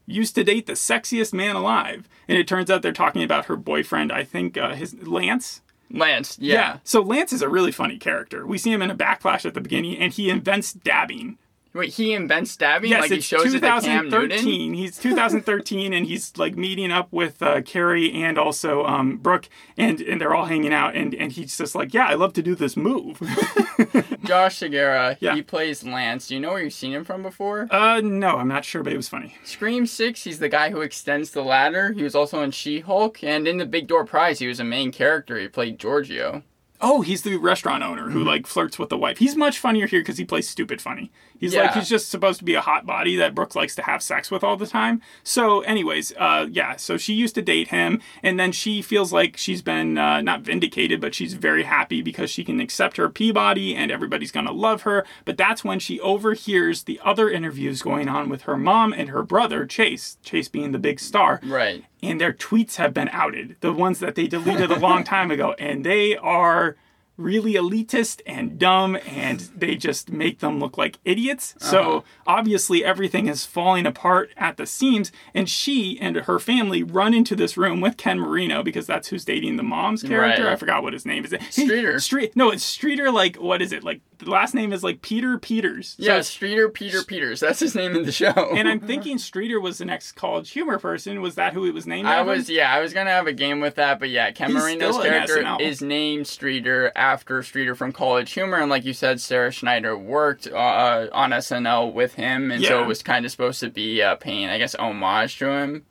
Used 0.05 0.35
to 0.35 0.43
date 0.43 0.65
the 0.65 0.73
sexiest 0.73 1.33
man 1.33 1.55
alive. 1.55 2.07
And 2.27 2.37
it 2.37 2.47
turns 2.47 2.69
out 2.69 2.81
they're 2.81 2.91
talking 2.91 3.23
about 3.23 3.45
her 3.45 3.55
boyfriend, 3.55 4.11
I 4.11 4.23
think 4.23 4.57
uh, 4.57 4.73
his 4.75 4.93
Lance. 5.07 5.61
Lance, 5.89 6.37
yeah. 6.39 6.77
So 6.83 7.01
Lance 7.01 7.33
is 7.33 7.41
a 7.41 7.49
really 7.49 7.71
funny 7.71 7.97
character. 7.97 8.45
We 8.45 8.57
see 8.57 8.71
him 8.71 8.81
in 8.81 8.91
a 8.91 8.95
backlash 8.95 9.45
at 9.45 9.53
the 9.53 9.61
beginning 9.61 9.97
and 9.97 10.13
he 10.13 10.29
invents 10.29 10.73
dabbing. 10.73 11.37
Wait, 11.73 11.93
he 11.93 12.13
invents 12.13 12.51
stabbing? 12.51 12.89
Yes, 12.89 13.01
like 13.01 13.11
he 13.11 13.17
it's 13.17 13.25
shows 13.25 13.53
it 13.53 13.61
to 13.61 13.81
Cam 13.81 14.09
Newton? 14.09 14.29
2013. 14.29 14.73
He's 14.73 14.97
2013 14.97 15.93
and 15.93 16.05
he's 16.05 16.37
like 16.37 16.55
meeting 16.57 16.91
up 16.91 17.07
with 17.11 17.41
uh, 17.41 17.61
Cary 17.61 18.11
and 18.11 18.37
also 18.37 18.83
um, 18.85 19.17
Brooke 19.17 19.47
and, 19.77 20.01
and 20.01 20.19
they're 20.19 20.35
all 20.35 20.45
hanging 20.45 20.73
out 20.73 20.95
and, 20.95 21.15
and 21.15 21.31
he's 21.31 21.57
just 21.57 21.73
like, 21.73 21.93
yeah, 21.93 22.07
I 22.07 22.15
love 22.15 22.33
to 22.33 22.41
do 22.41 22.55
this 22.55 22.75
move. 22.75 23.19
Josh 24.25 24.59
Segarra, 24.59 25.17
Yeah. 25.19 25.33
he 25.35 25.41
plays 25.41 25.83
Lance. 25.83 26.27
Do 26.27 26.35
you 26.35 26.41
know 26.41 26.49
where 26.49 26.61
you've 26.61 26.73
seen 26.73 26.93
him 26.93 27.03
from 27.05 27.23
before? 27.23 27.67
uh, 27.71 28.01
no, 28.01 28.37
I'm 28.37 28.47
not 28.47 28.65
sure, 28.65 28.83
but 28.83 28.93
it 28.93 28.97
was 28.97 29.07
funny. 29.09 29.35
Scream 29.43 29.85
6, 29.85 30.23
he's 30.23 30.39
the 30.39 30.49
guy 30.49 30.69
who 30.71 30.81
extends 30.81 31.31
the 31.31 31.41
ladder. 31.43 31.93
He 31.93 32.03
was 32.03 32.15
also 32.15 32.41
in 32.41 32.51
She 32.51 32.81
Hulk. 32.81 33.23
And 33.23 33.47
in 33.47 33.57
The 33.57 33.65
Big 33.65 33.87
Door 33.87 34.05
Prize, 34.05 34.39
he 34.39 34.47
was 34.47 34.59
a 34.59 34.63
main 34.63 34.91
character. 34.91 35.37
He 35.39 35.47
played 35.47 35.79
Giorgio. 35.79 36.43
Oh, 36.81 37.01
he's 37.01 37.21
the 37.21 37.37
restaurant 37.37 37.83
owner 37.83 38.09
who 38.09 38.23
like 38.23 38.47
flirts 38.47 38.79
with 38.79 38.89
the 38.89 38.97
wife. 38.97 39.19
He's 39.19 39.35
much 39.35 39.59
funnier 39.59 39.87
here 39.87 40.01
because 40.01 40.17
he 40.17 40.25
plays 40.25 40.49
stupid 40.49 40.81
funny. 40.81 41.11
He's 41.39 41.53
like 41.55 41.73
he's 41.73 41.89
just 41.89 42.09
supposed 42.09 42.39
to 42.39 42.45
be 42.45 42.53
a 42.55 42.61
hot 42.61 42.85
body 42.85 43.15
that 43.15 43.33
Brooke 43.35 43.55
likes 43.55 43.75
to 43.75 43.81
have 43.83 44.03
sex 44.03 44.29
with 44.29 44.43
all 44.43 44.57
the 44.57 44.67
time. 44.67 45.01
So, 45.23 45.61
anyways, 45.61 46.13
uh, 46.17 46.47
yeah. 46.51 46.75
So 46.75 46.97
she 46.97 47.13
used 47.13 47.35
to 47.35 47.41
date 47.41 47.69
him, 47.69 48.01
and 48.21 48.39
then 48.39 48.51
she 48.51 48.81
feels 48.81 49.11
like 49.11 49.37
she's 49.37 49.61
been 49.61 49.97
uh, 49.97 50.21
not 50.21 50.41
vindicated, 50.41 51.01
but 51.01 51.15
she's 51.15 51.33
very 51.33 51.63
happy 51.63 52.01
because 52.01 52.29
she 52.29 52.43
can 52.43 52.59
accept 52.59 52.97
her 52.97 53.09
Peabody, 53.09 53.75
and 53.75 53.91
everybody's 53.91 54.31
gonna 54.31 54.51
love 54.51 54.83
her. 54.83 55.05
But 55.25 55.37
that's 55.37 55.63
when 55.63 55.79
she 55.79 55.99
overhears 55.99 56.83
the 56.83 56.99
other 57.03 57.29
interviews 57.29 57.81
going 57.81 58.07
on 58.07 58.29
with 58.29 58.43
her 58.43 58.57
mom 58.57 58.93
and 58.93 59.09
her 59.09 59.23
brother 59.23 59.65
Chase. 59.65 60.17
Chase 60.23 60.47
being 60.47 60.71
the 60.71 60.79
big 60.79 60.99
star 60.99 61.39
Right. 61.43 61.85
And 62.03 62.19
their 62.19 62.33
tweets 62.33 62.75
have 62.75 62.93
been 62.93 63.09
outed. 63.11 63.57
The 63.61 63.73
ones 63.73 63.99
that 63.99 64.15
they 64.15 64.27
deleted 64.27 64.71
a 64.71 64.79
long 64.79 65.03
time 65.03 65.31
ago, 65.31 65.55
and 65.59 65.85
they 65.85 66.17
are 66.17 66.75
really 67.21 67.53
elitist 67.53 68.21
and 68.25 68.57
dumb 68.57 68.97
and 69.07 69.39
they 69.55 69.75
just 69.75 70.11
make 70.11 70.39
them 70.39 70.59
look 70.59 70.77
like 70.77 70.97
idiots. 71.05 71.55
So 71.59 71.81
uh-huh. 71.81 72.01
obviously 72.27 72.83
everything 72.83 73.27
is 73.27 73.45
falling 73.45 73.85
apart 73.85 74.31
at 74.37 74.57
the 74.57 74.65
seams 74.65 75.11
and 75.33 75.49
she 75.49 75.99
and 75.99 76.15
her 76.15 76.39
family 76.39 76.83
run 76.83 77.13
into 77.13 77.35
this 77.35 77.57
room 77.57 77.81
with 77.81 77.97
Ken 77.97 78.19
Marino 78.19 78.63
because 78.63 78.87
that's 78.87 79.09
who's 79.09 79.25
dating 79.25 79.57
the 79.57 79.63
mom's 79.63 80.03
character. 80.03 80.43
Right. 80.43 80.53
I 80.53 80.55
forgot 80.55 80.83
what 80.83 80.93
his 80.93 81.05
name 81.05 81.25
is. 81.25 81.33
Streeter. 81.49 81.99
Street 81.99 82.35
No, 82.35 82.49
it's 82.49 82.63
Streeter 82.63 83.11
like 83.11 83.37
what 83.37 83.61
is 83.61 83.71
it? 83.71 83.83
Like 83.83 84.01
the 84.17 84.29
last 84.29 84.53
name 84.53 84.73
is 84.73 84.83
like 84.83 85.01
Peter 85.01 85.37
Peters. 85.37 85.95
So 85.99 86.03
Yeah, 86.03 86.21
Streeter 86.21 86.69
Peter 86.69 87.03
Peters. 87.03 87.39
That's 87.39 87.59
his 87.59 87.75
name 87.75 87.95
in 87.95 88.03
the 88.03 88.11
show. 88.11 88.55
and 88.55 88.67
I'm 88.67 88.79
thinking 88.91 89.17
Streeter 89.17 89.59
was 89.59 89.77
the 89.77 89.85
next 89.85 90.13
college 90.13 90.51
humor 90.51 90.79
person. 90.79 91.21
Was 91.21 91.35
that 91.35 91.53
who 91.53 91.65
it 91.65 91.73
was 91.73 91.87
named 91.87 92.07
I 92.07 92.21
was 92.21 92.49
yeah, 92.49 92.73
I 92.73 92.79
was 92.79 92.93
gonna 92.93 93.09
have 93.09 93.27
a 93.27 93.33
game 93.33 93.61
with 93.61 93.75
that, 93.75 93.99
but 93.99 94.09
yeah, 94.09 94.31
Ken 94.31 94.51
He's 94.51 94.57
Marino's 94.57 94.97
character 94.97 95.57
is 95.59 95.81
named 95.81 96.27
Streeter 96.27 96.91
after 96.95 97.10
Streeter 97.43 97.75
from 97.75 97.91
College 97.91 98.31
Humor, 98.33 98.57
and 98.57 98.69
like 98.69 98.85
you 98.85 98.93
said, 98.93 99.19
Sarah 99.19 99.51
Schneider 99.51 99.97
worked 99.97 100.47
uh, 100.47 101.07
on 101.11 101.31
SNL 101.31 101.93
with 101.93 102.15
him, 102.15 102.51
and 102.51 102.63
so 102.63 102.81
it 102.81 102.87
was 102.87 103.03
kind 103.03 103.25
of 103.25 103.31
supposed 103.31 103.59
to 103.61 103.69
be 103.69 104.01
uh, 104.01 104.15
paying, 104.15 104.49
I 104.49 104.57
guess, 104.57 104.75
homage 104.75 105.37
to 105.39 105.49
him. 105.49 105.85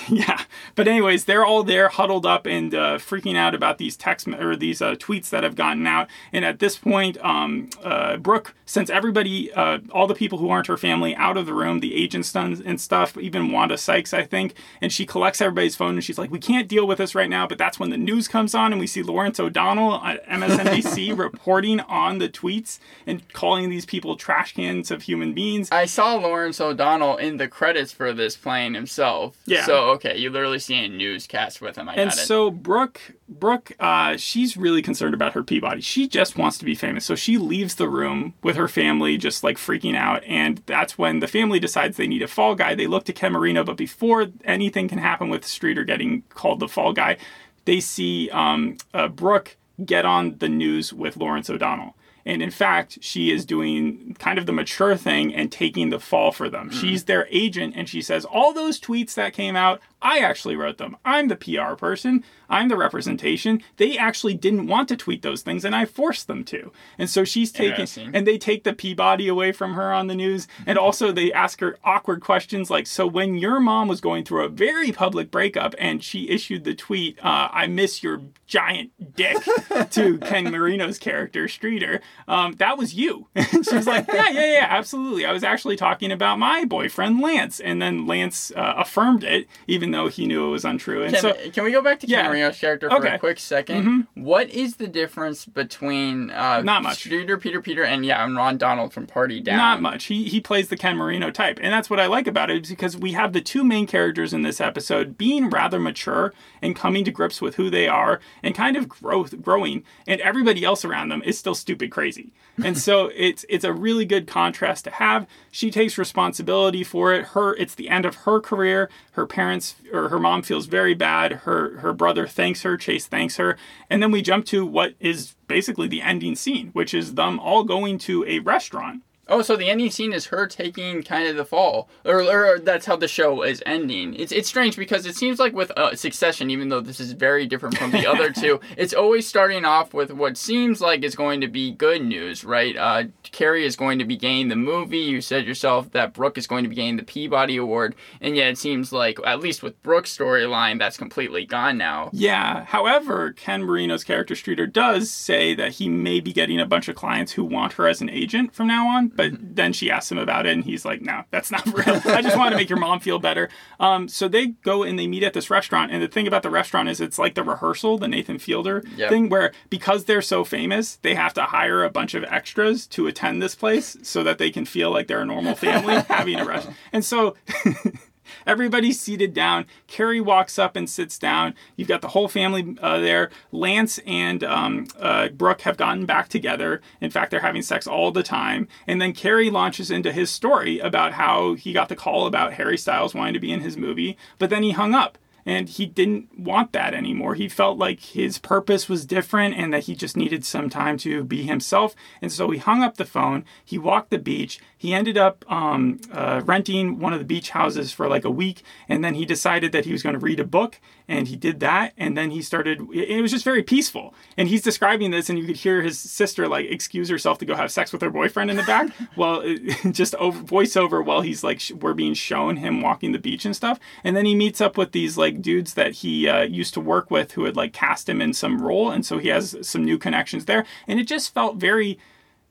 yeah. 0.08 0.42
But 0.74 0.88
anyways, 0.88 1.24
they're 1.24 1.44
all 1.44 1.62
there, 1.62 1.88
huddled 1.88 2.26
up 2.26 2.46
and 2.46 2.74
uh, 2.74 2.98
freaking 2.98 3.36
out 3.36 3.54
about 3.54 3.78
these 3.78 3.96
text 3.96 4.28
or 4.28 4.56
these 4.56 4.80
uh, 4.82 4.94
tweets 4.94 5.30
that 5.30 5.42
have 5.42 5.56
gotten 5.56 5.86
out. 5.86 6.08
And 6.32 6.44
at 6.44 6.58
this 6.58 6.76
point, 6.76 7.18
um, 7.24 7.70
uh, 7.82 8.16
Brooke 8.16 8.54
sends 8.66 8.90
everybody, 8.90 9.52
uh, 9.52 9.78
all 9.90 10.06
the 10.06 10.14
people 10.14 10.38
who 10.38 10.50
aren't 10.50 10.68
her 10.68 10.76
family, 10.76 11.14
out 11.16 11.36
of 11.36 11.46
the 11.46 11.54
room. 11.54 11.80
The 11.80 11.94
agents 11.96 12.34
and 12.34 12.80
stuff, 12.80 13.16
even 13.18 13.50
Wanda 13.50 13.76
Sykes, 13.76 14.14
I 14.14 14.24
think. 14.24 14.54
And 14.80 14.92
she 14.92 15.04
collects 15.04 15.40
everybody's 15.40 15.76
phone 15.76 15.94
and 15.94 16.04
she's 16.04 16.18
like, 16.18 16.30
"We 16.30 16.38
can't 16.38 16.68
deal 16.68 16.86
with 16.86 16.98
this 16.98 17.14
right 17.14 17.28
now." 17.28 17.46
But 17.46 17.58
that's 17.58 17.78
when 17.78 17.90
the 17.90 17.96
news 17.96 18.28
comes 18.28 18.54
on 18.54 18.72
and 18.72 18.80
we 18.80 18.86
see 18.86 19.02
Lawrence 19.02 19.40
O'Donnell 19.40 19.96
at 20.04 20.26
MSNBC 20.28 21.16
reporting 21.18 21.80
on 21.80 22.18
the 22.18 22.28
tweets 22.28 22.78
and 23.06 23.26
calling 23.32 23.70
these 23.70 23.84
people 23.84 24.16
trash 24.16 24.54
cans 24.54 24.90
of 24.90 25.02
human 25.02 25.32
beings. 25.32 25.68
I 25.72 25.86
saw 25.86 26.14
Lawrence 26.14 26.60
O'Donnell 26.60 27.16
in 27.16 27.38
the 27.38 27.48
credits 27.48 27.92
for 27.92 28.12
this 28.12 28.36
playing 28.36 28.74
himself. 28.74 29.36
Yeah. 29.46 29.66
So 29.66 29.89
okay, 29.92 30.16
you 30.16 30.30
literally 30.30 30.58
see 30.58 30.84
a 30.84 30.88
newscast 30.88 31.60
with 31.60 31.76
him. 31.76 31.88
I 31.88 31.94
and 31.94 32.10
got 32.10 32.18
it. 32.18 32.26
so 32.26 32.50
Brooke, 32.50 33.00
Brooke, 33.28 33.72
uh, 33.78 34.16
she's 34.16 34.56
really 34.56 34.82
concerned 34.82 35.14
about 35.14 35.34
her 35.34 35.42
Peabody. 35.42 35.80
She 35.80 36.08
just 36.08 36.36
wants 36.36 36.58
to 36.58 36.64
be 36.64 36.74
famous, 36.74 37.04
so 37.04 37.14
she 37.14 37.38
leaves 37.38 37.76
the 37.76 37.88
room 37.88 38.34
with 38.42 38.56
her 38.56 38.68
family, 38.68 39.16
just 39.16 39.44
like 39.44 39.56
freaking 39.56 39.96
out. 39.96 40.22
And 40.24 40.62
that's 40.66 40.98
when 40.98 41.20
the 41.20 41.28
family 41.28 41.60
decides 41.60 41.96
they 41.96 42.06
need 42.06 42.22
a 42.22 42.28
fall 42.28 42.54
guy. 42.54 42.74
They 42.74 42.86
look 42.86 43.04
to 43.04 43.12
Ken 43.12 43.32
Marino, 43.32 43.64
but 43.64 43.76
before 43.76 44.28
anything 44.44 44.88
can 44.88 44.98
happen 44.98 45.28
with 45.28 45.46
Streeter 45.46 45.84
getting 45.84 46.22
called 46.30 46.60
the 46.60 46.68
fall 46.68 46.92
guy, 46.92 47.16
they 47.64 47.80
see 47.80 48.30
um, 48.30 48.76
uh, 48.94 49.08
Brooke 49.08 49.56
get 49.84 50.04
on 50.04 50.38
the 50.38 50.48
news 50.48 50.92
with 50.92 51.16
Lawrence 51.16 51.48
O'Donnell. 51.48 51.94
And 52.30 52.42
in 52.42 52.52
fact, 52.52 52.98
she 53.00 53.32
is 53.32 53.44
doing 53.44 54.14
kind 54.20 54.38
of 54.38 54.46
the 54.46 54.52
mature 54.52 54.96
thing 54.96 55.34
and 55.34 55.50
taking 55.50 55.90
the 55.90 55.98
fall 55.98 56.30
for 56.30 56.48
them. 56.48 56.70
Mm. 56.70 56.80
She's 56.80 57.04
their 57.04 57.26
agent 57.28 57.74
and 57.76 57.88
she 57.88 58.00
says, 58.00 58.24
All 58.24 58.52
those 58.52 58.78
tweets 58.78 59.14
that 59.14 59.32
came 59.32 59.56
out, 59.56 59.80
I 60.02 60.18
actually 60.20 60.56
wrote 60.56 60.78
them. 60.78 60.96
I'm 61.04 61.28
the 61.28 61.36
PR 61.36 61.74
person. 61.74 62.24
I'm 62.48 62.68
the 62.68 62.76
representation. 62.76 63.62
They 63.76 63.96
actually 63.96 64.34
didn't 64.34 64.66
want 64.66 64.88
to 64.88 64.96
tweet 64.96 65.22
those 65.22 65.42
things, 65.42 65.64
and 65.64 65.74
I 65.74 65.84
forced 65.84 66.26
them 66.26 66.42
to. 66.44 66.72
And 66.98 67.08
so 67.08 67.24
she's 67.24 67.52
taking, 67.52 67.86
and 68.12 68.26
they 68.26 68.38
take 68.38 68.64
the 68.64 68.72
Peabody 68.72 69.28
away 69.28 69.52
from 69.52 69.74
her 69.74 69.92
on 69.92 70.08
the 70.08 70.14
news. 70.14 70.48
And 70.66 70.76
also, 70.76 71.12
they 71.12 71.32
ask 71.32 71.60
her 71.60 71.78
awkward 71.84 72.20
questions 72.22 72.70
like, 72.70 72.86
So 72.86 73.06
when 73.06 73.34
your 73.36 73.60
mom 73.60 73.88
was 73.88 74.00
going 74.00 74.24
through 74.24 74.44
a 74.44 74.48
very 74.48 74.90
public 74.90 75.30
breakup 75.30 75.74
and 75.78 76.02
she 76.02 76.28
issued 76.28 76.64
the 76.64 76.74
tweet, 76.74 77.18
uh, 77.24 77.48
I 77.52 77.66
miss 77.66 78.02
your 78.02 78.22
giant 78.46 78.90
dick 79.14 79.36
to 79.90 80.18
Ken 80.18 80.50
Marino's 80.50 80.98
character, 80.98 81.46
Streeter, 81.46 82.00
um, 82.26 82.54
that 82.54 82.76
was 82.76 82.94
you. 82.94 83.28
and 83.34 83.64
she 83.64 83.76
was 83.76 83.86
like, 83.86 84.08
Yeah, 84.08 84.30
yeah, 84.30 84.52
yeah, 84.54 84.66
absolutely. 84.68 85.24
I 85.24 85.32
was 85.32 85.44
actually 85.44 85.76
talking 85.76 86.10
about 86.10 86.38
my 86.38 86.64
boyfriend, 86.64 87.20
Lance. 87.20 87.60
And 87.60 87.80
then 87.80 88.06
Lance 88.06 88.50
uh, 88.56 88.74
affirmed 88.76 89.22
it, 89.22 89.46
even 89.68 89.89
even 89.90 90.04
though 90.04 90.08
he 90.08 90.26
knew 90.26 90.46
it 90.46 90.50
was 90.50 90.64
untrue. 90.64 91.02
And 91.02 91.12
can, 91.12 91.20
so, 91.20 91.50
can 91.50 91.64
we 91.64 91.72
go 91.72 91.82
back 91.82 92.00
to 92.00 92.06
yeah. 92.06 92.22
Ken 92.22 92.30
Marino's 92.30 92.58
character 92.58 92.88
for 92.88 92.96
okay. 92.96 93.14
a 93.14 93.18
quick 93.18 93.38
2nd 93.38 93.64
mm-hmm. 93.64 94.22
What 94.22 94.48
is 94.50 94.76
the 94.76 94.86
difference 94.86 95.44
between 95.44 96.30
uh, 96.30 96.62
not 96.62 96.82
much 96.82 96.98
Streeter, 96.98 97.36
Peter, 97.38 97.60
Peter, 97.60 97.82
and 97.82 98.04
yeah, 98.04 98.24
and 98.24 98.36
Ron 98.36 98.56
Donald 98.56 98.92
from 98.92 99.06
Party 99.06 99.40
Down? 99.40 99.56
Not 99.56 99.82
much. 99.82 100.04
He 100.04 100.24
he 100.24 100.40
plays 100.40 100.68
the 100.68 100.76
Ken 100.76 100.96
Marino 100.96 101.30
type, 101.30 101.58
and 101.62 101.72
that's 101.72 101.90
what 101.90 101.98
I 101.98 102.06
like 102.06 102.26
about 102.26 102.50
it, 102.50 102.68
because 102.68 102.96
we 102.96 103.12
have 103.12 103.32
the 103.32 103.40
two 103.40 103.64
main 103.64 103.86
characters 103.86 104.32
in 104.32 104.42
this 104.42 104.60
episode 104.60 105.18
being 105.18 105.50
rather 105.50 105.80
mature 105.80 106.32
and 106.62 106.76
coming 106.76 107.04
to 107.04 107.10
grips 107.10 107.40
with 107.40 107.56
who 107.56 107.70
they 107.70 107.88
are 107.88 108.20
and 108.42 108.54
kind 108.54 108.76
of 108.76 108.88
growth 108.88 109.40
growing, 109.42 109.84
and 110.06 110.20
everybody 110.20 110.64
else 110.64 110.84
around 110.84 111.08
them 111.08 111.22
is 111.24 111.38
still 111.38 111.54
stupid 111.54 111.90
crazy. 111.90 112.32
And 112.62 112.78
so 112.78 113.10
it's 113.16 113.44
it's 113.48 113.64
a 113.64 113.72
really 113.72 114.04
good 114.04 114.26
contrast 114.26 114.84
to 114.84 114.90
have. 114.90 115.26
She 115.50 115.70
takes 115.70 115.98
responsibility 115.98 116.84
for 116.84 117.12
it. 117.12 117.28
Her 117.28 117.54
it's 117.56 117.74
the 117.74 117.88
end 117.88 118.04
of 118.04 118.14
her 118.16 118.40
career. 118.40 118.90
Her 119.12 119.26
parents 119.26 119.76
or 119.92 120.08
her 120.08 120.18
mom 120.18 120.42
feels 120.42 120.66
very 120.66 120.94
bad. 120.94 121.32
Her 121.32 121.78
her 121.78 121.92
brother 121.92 122.26
thanks 122.26 122.62
her. 122.62 122.76
Chase 122.76 123.06
thanks 123.06 123.36
her, 123.36 123.56
and 123.88 124.02
then 124.02 124.10
we 124.10 124.22
jump 124.22 124.46
to 124.46 124.64
what 124.64 124.94
is 125.00 125.34
basically 125.48 125.88
the 125.88 126.02
ending 126.02 126.34
scene, 126.34 126.70
which 126.72 126.94
is 126.94 127.14
them 127.14 127.38
all 127.40 127.64
going 127.64 127.98
to 127.98 128.24
a 128.26 128.38
restaurant 128.40 129.02
Oh, 129.30 129.42
so 129.42 129.54
the 129.54 129.70
ending 129.70 129.90
scene 129.90 130.12
is 130.12 130.26
her 130.26 130.48
taking 130.48 131.04
kind 131.04 131.28
of 131.28 131.36
the 131.36 131.44
fall, 131.44 131.88
or, 132.04 132.22
or 132.22 132.58
that's 132.58 132.86
how 132.86 132.96
the 132.96 133.06
show 133.06 133.42
is 133.42 133.62
ending. 133.64 134.14
It's 134.14 134.32
it's 134.32 134.48
strange 134.48 134.76
because 134.76 135.06
it 135.06 135.14
seems 135.14 135.38
like 135.38 135.54
with 135.54 135.70
uh, 135.76 135.94
Succession, 135.94 136.50
even 136.50 136.68
though 136.68 136.80
this 136.80 136.98
is 136.98 137.12
very 137.12 137.46
different 137.46 137.78
from 137.78 137.92
the 137.92 138.06
other 138.06 138.32
two, 138.32 138.58
it's 138.76 138.92
always 138.92 139.28
starting 139.28 139.64
off 139.64 139.94
with 139.94 140.10
what 140.10 140.36
seems 140.36 140.80
like 140.80 141.04
is 141.04 141.14
going 141.14 141.40
to 141.42 141.48
be 141.48 141.70
good 141.70 142.02
news, 142.02 142.44
right? 142.44 142.76
Uh, 142.76 143.04
Cary 143.22 143.64
is 143.64 143.76
going 143.76 144.00
to 144.00 144.04
be 144.04 144.16
getting 144.16 144.48
the 144.48 144.56
movie. 144.56 144.98
You 144.98 145.20
said 145.20 145.46
yourself 145.46 145.92
that 145.92 146.12
Brooke 146.12 146.36
is 146.36 146.48
going 146.48 146.64
to 146.64 146.68
be 146.68 146.74
getting 146.74 146.96
the 146.96 147.04
Peabody 147.04 147.56
Award, 147.56 147.94
and 148.20 148.34
yet 148.34 148.48
it 148.48 148.58
seems 148.58 148.92
like 148.92 149.18
at 149.24 149.38
least 149.38 149.62
with 149.62 149.80
Brooke's 149.84 150.16
storyline, 150.16 150.80
that's 150.80 150.96
completely 150.96 151.46
gone 151.46 151.78
now. 151.78 152.10
Yeah. 152.12 152.64
However, 152.64 153.32
Ken 153.32 153.62
Marino's 153.62 154.02
character 154.02 154.34
Streeter 154.34 154.66
does 154.66 155.08
say 155.08 155.54
that 155.54 155.72
he 155.74 155.88
may 155.88 156.18
be 156.18 156.32
getting 156.32 156.58
a 156.58 156.66
bunch 156.66 156.88
of 156.88 156.96
clients 156.96 157.32
who 157.32 157.44
want 157.44 157.74
her 157.74 157.86
as 157.86 158.00
an 158.00 158.10
agent 158.10 158.52
from 158.54 158.66
now 158.66 158.88
on 158.88 159.12
but 159.20 159.38
then 159.54 159.74
she 159.74 159.90
asks 159.90 160.10
him 160.10 160.16
about 160.16 160.46
it, 160.46 160.52
and 160.52 160.64
he's 160.64 160.84
like, 160.84 161.02
"No, 161.02 161.24
that's 161.30 161.50
not 161.50 161.66
real. 161.74 162.00
I 162.06 162.22
just 162.22 162.38
want 162.38 162.52
to 162.52 162.56
make 162.56 162.70
your 162.70 162.78
mom 162.78 163.00
feel 163.00 163.18
better." 163.18 163.50
Um, 163.78 164.08
so 164.08 164.28
they 164.28 164.48
go 164.48 164.82
and 164.82 164.98
they 164.98 165.06
meet 165.06 165.22
at 165.22 165.34
this 165.34 165.50
restaurant, 165.50 165.92
and 165.92 166.02
the 166.02 166.08
thing 166.08 166.26
about 166.26 166.42
the 166.42 166.50
restaurant 166.50 166.88
is 166.88 167.00
it's 167.00 167.18
like 167.18 167.34
the 167.34 167.42
rehearsal, 167.42 167.98
the 167.98 168.08
Nathan 168.08 168.38
Fielder 168.38 168.82
yep. 168.96 169.10
thing, 169.10 169.28
where 169.28 169.52
because 169.68 170.04
they're 170.04 170.22
so 170.22 170.42
famous, 170.42 170.96
they 170.96 171.14
have 171.14 171.34
to 171.34 171.42
hire 171.42 171.84
a 171.84 171.90
bunch 171.90 172.14
of 172.14 172.24
extras 172.24 172.86
to 172.88 173.06
attend 173.06 173.42
this 173.42 173.54
place 173.54 173.96
so 174.02 174.22
that 174.24 174.38
they 174.38 174.50
can 174.50 174.64
feel 174.64 174.90
like 174.90 175.06
they're 175.06 175.20
a 175.20 175.26
normal 175.26 175.54
family 175.54 175.94
having 176.08 176.40
a 176.40 176.44
restaurant. 176.44 176.76
And 176.92 177.04
so 177.04 177.36
Everybody's 178.46 179.00
seated 179.00 179.34
down. 179.34 179.66
Cary 179.86 180.20
walks 180.20 180.58
up 180.58 180.76
and 180.76 180.88
sits 180.88 181.18
down. 181.18 181.54
You've 181.76 181.88
got 181.88 182.00
the 182.00 182.08
whole 182.08 182.28
family 182.28 182.76
uh, 182.80 182.98
there. 183.00 183.30
Lance 183.52 183.98
and 184.06 184.44
um, 184.44 184.86
uh, 184.98 185.28
Brooke 185.28 185.62
have 185.62 185.76
gotten 185.76 186.06
back 186.06 186.28
together. 186.28 186.80
In 187.00 187.10
fact, 187.10 187.30
they're 187.30 187.40
having 187.40 187.62
sex 187.62 187.86
all 187.86 188.10
the 188.10 188.22
time. 188.22 188.68
And 188.86 189.00
then 189.00 189.12
Cary 189.12 189.50
launches 189.50 189.90
into 189.90 190.12
his 190.12 190.30
story 190.30 190.78
about 190.78 191.12
how 191.12 191.54
he 191.54 191.72
got 191.72 191.88
the 191.88 191.96
call 191.96 192.26
about 192.26 192.54
Harry 192.54 192.78
Styles 192.78 193.14
wanting 193.14 193.34
to 193.34 193.40
be 193.40 193.52
in 193.52 193.60
his 193.60 193.76
movie, 193.76 194.16
but 194.38 194.50
then 194.50 194.62
he 194.62 194.72
hung 194.72 194.94
up 194.94 195.18
and 195.50 195.68
he 195.68 195.84
didn't 195.84 196.38
want 196.38 196.72
that 196.72 196.94
anymore. 196.94 197.34
He 197.34 197.48
felt 197.48 197.76
like 197.76 198.00
his 198.00 198.38
purpose 198.38 198.88
was 198.88 199.04
different 199.04 199.56
and 199.56 199.74
that 199.74 199.84
he 199.84 199.96
just 199.96 200.16
needed 200.16 200.44
some 200.44 200.70
time 200.70 200.96
to 200.98 201.24
be 201.24 201.42
himself. 201.42 201.96
And 202.22 202.30
so 202.30 202.50
he 202.50 202.58
hung 202.58 202.84
up 202.84 202.96
the 202.96 203.04
phone. 203.04 203.44
He 203.64 203.76
walked 203.76 204.10
the 204.10 204.18
beach. 204.18 204.60
He 204.78 204.94
ended 204.94 205.18
up 205.18 205.44
um, 205.50 206.00
uh, 206.12 206.42
renting 206.44 207.00
one 207.00 207.12
of 207.12 207.18
the 207.18 207.24
beach 207.24 207.50
houses 207.50 207.92
for 207.92 208.08
like 208.08 208.24
a 208.24 208.30
week, 208.30 208.62
and 208.88 209.04
then 209.04 209.14
he 209.14 209.24
decided 209.26 209.72
that 209.72 209.84
he 209.84 209.92
was 209.92 210.02
going 210.02 210.14
to 210.14 210.18
read 210.18 210.40
a 210.40 210.44
book, 210.44 210.80
and 211.10 211.26
he 211.26 211.34
did 211.34 211.58
that. 211.60 211.92
And 211.98 212.16
then 212.16 212.30
he 212.30 212.40
started. 212.40 212.80
It 212.94 213.20
was 213.20 213.32
just 213.32 213.44
very 213.44 213.64
peaceful. 213.64 214.14
And 214.36 214.48
he's 214.48 214.62
describing 214.62 215.10
this, 215.10 215.28
and 215.28 215.38
you 215.38 215.44
could 215.44 215.56
hear 215.56 215.82
his 215.82 215.98
sister 215.98 216.46
like 216.46 216.66
excuse 216.70 217.08
herself 217.08 217.38
to 217.38 217.44
go 217.44 217.56
have 217.56 217.72
sex 217.72 217.92
with 217.92 218.00
her 218.00 218.10
boyfriend 218.10 218.50
in 218.50 218.56
the 218.56 218.62
back, 218.62 218.88
well, 219.16 219.42
just 219.90 220.14
over 220.14 220.40
voiceover 220.40 221.04
while 221.04 221.20
he's 221.20 221.42
like 221.42 221.60
we're 221.80 221.94
being 221.94 222.14
shown 222.14 222.56
him 222.56 222.80
walking 222.80 223.10
the 223.10 223.18
beach 223.18 223.44
and 223.44 223.56
stuff. 223.56 223.80
And 224.04 224.16
then 224.16 224.24
he 224.24 224.36
meets 224.36 224.60
up 224.60 224.78
with 224.78 224.92
these 224.92 225.18
like 225.18 225.42
dudes 225.42 225.74
that 225.74 225.94
he 225.94 226.28
uh, 226.28 226.42
used 226.42 226.72
to 226.74 226.80
work 226.80 227.10
with 227.10 227.32
who 227.32 227.44
had 227.44 227.56
like 227.56 227.72
cast 227.72 228.08
him 228.08 228.22
in 228.22 228.32
some 228.32 228.62
role, 228.62 228.90
and 228.90 229.04
so 229.04 229.18
he 229.18 229.28
has 229.28 229.56
some 229.62 229.84
new 229.84 229.98
connections 229.98 230.44
there. 230.44 230.64
And 230.86 231.00
it 231.00 231.08
just 231.08 231.34
felt 231.34 231.56
very 231.56 231.98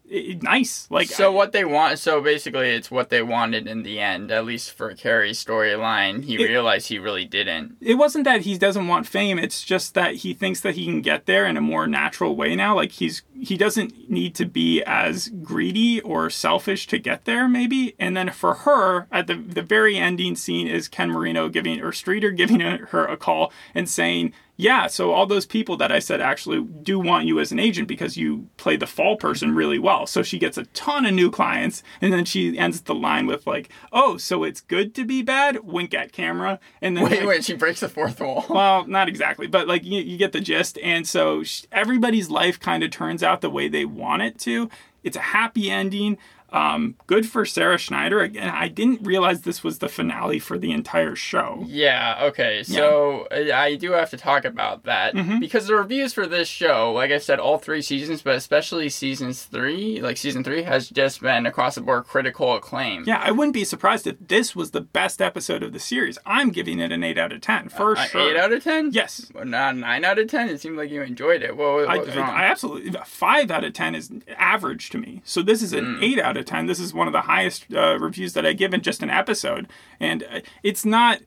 nice. 0.09 0.87
Like 0.89 1.07
so, 1.07 1.31
I, 1.31 1.35
what 1.35 1.51
they 1.51 1.65
want. 1.65 1.99
So 1.99 2.21
basically, 2.21 2.69
it's 2.69 2.91
what 2.91 3.09
they 3.09 3.21
wanted 3.21 3.67
in 3.67 3.83
the 3.83 3.99
end. 3.99 4.31
At 4.31 4.45
least 4.45 4.71
for 4.71 4.93
Cary's 4.93 5.43
storyline, 5.43 6.23
he 6.23 6.35
it, 6.35 6.49
realized 6.49 6.87
he 6.87 6.99
really 6.99 7.25
didn't. 7.25 7.77
It 7.81 7.95
wasn't 7.95 8.25
that 8.25 8.41
he 8.41 8.57
doesn't 8.57 8.87
want 8.87 9.07
fame. 9.07 9.39
It's 9.39 9.63
just 9.63 9.93
that 9.93 10.15
he 10.15 10.33
thinks 10.33 10.61
that 10.61 10.75
he 10.75 10.85
can 10.85 11.01
get 11.01 11.25
there 11.25 11.45
in 11.45 11.57
a 11.57 11.61
more 11.61 11.87
natural 11.87 12.35
way 12.35 12.55
now. 12.55 12.75
Like 12.75 12.93
he's 12.93 13.23
he 13.39 13.57
doesn't 13.57 14.09
need 14.09 14.35
to 14.35 14.45
be 14.45 14.83
as 14.83 15.29
greedy 15.43 16.01
or 16.01 16.29
selfish 16.29 16.87
to 16.87 16.97
get 16.97 17.25
there. 17.25 17.47
Maybe. 17.47 17.95
And 17.99 18.15
then 18.17 18.29
for 18.31 18.53
her, 18.55 19.07
at 19.11 19.27
the 19.27 19.35
the 19.35 19.61
very 19.61 19.97
ending 19.97 20.35
scene 20.35 20.67
is 20.67 20.87
Ken 20.87 21.11
Marino 21.11 21.49
giving 21.49 21.81
or 21.81 21.91
Streeter 21.91 22.31
giving 22.31 22.59
her 22.59 23.05
a 23.05 23.17
call 23.17 23.51
and 23.73 23.89
saying 23.89 24.33
yeah, 24.59 24.87
so 24.87 25.13
all 25.13 25.25
those 25.25 25.45
people 25.45 25.77
that 25.77 25.89
I 25.89 25.99
said 25.99 26.19
actually 26.19 26.61
do 26.61 26.99
want 26.99 27.25
you 27.25 27.39
as 27.39 27.53
an 27.53 27.59
agent 27.59 27.87
because 27.87 28.17
you 28.17 28.49
play 28.57 28.75
the 28.75 28.85
fall 28.85 29.15
person 29.15 29.55
really 29.55 29.79
well. 29.79 30.05
So 30.05 30.21
she 30.21 30.37
gets 30.37 30.57
a 30.57 30.65
ton 30.65 31.05
of 31.05 31.13
new 31.13 31.31
clients, 31.31 31.81
and 32.01 32.11
then 32.11 32.25
she 32.25 32.57
ends 32.57 32.81
the 32.81 32.93
line 32.93 33.25
with 33.25 33.47
like, 33.47 33.69
"Oh, 33.93 34.17
so 34.17 34.43
it's 34.43 34.59
good 34.59 34.93
to 34.95 35.05
be 35.05 35.21
bad?" 35.21 35.63
Wink 35.63 35.93
at 35.93 36.11
camera, 36.11 36.59
and 36.81 36.97
then 36.97 37.05
wait, 37.05 37.19
like, 37.19 37.27
wait, 37.29 37.45
she 37.45 37.55
breaks 37.55 37.79
the 37.79 37.87
fourth 37.87 38.19
wall. 38.19 38.45
Well, 38.49 38.85
not 38.85 39.07
exactly, 39.07 39.47
but 39.47 39.65
like 39.65 39.85
you, 39.85 40.01
you 40.01 40.17
get 40.17 40.33
the 40.33 40.41
gist. 40.41 40.77
And 40.83 41.07
so 41.07 41.41
she, 41.41 41.65
everybody's 41.71 42.29
life 42.29 42.59
kind 42.59 42.83
of 42.83 42.91
turns 42.91 43.23
out 43.23 43.39
the 43.39 43.49
way 43.49 43.69
they 43.69 43.85
want 43.85 44.23
it 44.23 44.37
to. 44.39 44.69
It's 45.03 45.15
a 45.15 45.21
happy 45.21 45.71
ending. 45.71 46.17
Um, 46.51 46.95
good 47.07 47.27
for 47.27 47.45
Sarah 47.45 47.77
Schneider. 47.77 48.21
Again, 48.21 48.49
I 48.49 48.67
didn't 48.67 49.01
realize 49.03 49.41
this 49.41 49.63
was 49.63 49.79
the 49.79 49.89
finale 49.89 50.39
for 50.39 50.57
the 50.57 50.71
entire 50.71 51.15
show. 51.15 51.63
Yeah, 51.67 52.17
okay. 52.23 52.63
So 52.63 53.27
uh, 53.31 53.53
I 53.55 53.75
do 53.75 53.91
have 53.91 54.09
to 54.11 54.17
talk 54.17 54.45
about 54.45 54.83
that 54.83 55.13
Mm-hmm. 55.15 55.39
because 55.39 55.67
the 55.67 55.75
reviews 55.75 56.13
for 56.13 56.27
this 56.27 56.47
show, 56.47 56.91
like 56.93 57.11
I 57.11 57.17
said, 57.17 57.39
all 57.39 57.57
three 57.57 57.81
seasons, 57.81 58.21
but 58.21 58.35
especially 58.35 58.89
seasons 58.89 59.43
three, 59.43 60.01
like 60.01 60.17
season 60.17 60.43
three, 60.43 60.63
has 60.63 60.89
just 60.89 61.21
been 61.21 61.45
across 61.45 61.75
the 61.75 61.81
board 61.81 62.05
critical 62.05 62.55
acclaim. 62.55 63.03
Yeah, 63.05 63.21
I 63.23 63.31
wouldn't 63.31 63.53
be 63.53 63.63
surprised 63.63 64.07
if 64.07 64.15
this 64.19 64.55
was 64.55 64.71
the 64.71 64.81
best 64.81 65.21
episode 65.21 65.63
of 65.63 65.73
the 65.73 65.79
series. 65.79 66.17
I'm 66.25 66.49
giving 66.49 66.79
it 66.79 66.91
an 66.91 67.03
8 67.03 67.17
out 67.17 67.31
of 67.31 67.41
10, 67.41 67.69
for 67.69 67.97
Uh, 67.97 68.05
sure. 68.05 68.31
Eight 68.31 68.37
out 68.37 68.51
of 68.53 68.63
ten? 68.63 68.91
Yes. 68.91 69.31
Well, 69.33 69.45
not 69.45 69.75
nine 69.77 70.03
out 70.05 70.19
of 70.19 70.27
ten. 70.27 70.49
It 70.49 70.59
seemed 70.61 70.77
like 70.77 70.89
you 70.91 71.01
enjoyed 71.01 71.41
it. 71.41 71.55
What, 71.55 71.73
what 71.73 71.89
I, 71.89 71.97
was 71.97 72.15
wrong? 72.15 72.29
I 72.29 72.45
absolutely 72.45 72.91
five 73.05 73.49
out 73.51 73.63
of 73.63 73.73
ten 73.73 73.95
is 73.95 74.09
average 74.37 74.89
to 74.91 74.97
me. 74.97 75.21
So 75.23 75.41
this 75.41 75.61
is 75.61 75.73
an 75.73 75.85
Hmm. 75.97 76.03
eight 76.03 76.19
out 76.19 76.37
of 76.37 76.38
ten. 76.43 76.65
This 76.65 76.79
is 76.79 76.93
one 76.93 77.07
of 77.07 77.13
the 77.13 77.21
highest 77.21 77.73
uh, 77.73 77.97
reviews 77.99 78.33
that 78.33 78.45
I 78.45 78.53
give 78.53 78.73
in 78.73 78.81
just 78.81 79.03
an 79.03 79.09
episode, 79.09 79.67
and 79.99 80.23
uh, 80.23 80.39
it's 80.63 80.85
not 80.85 81.19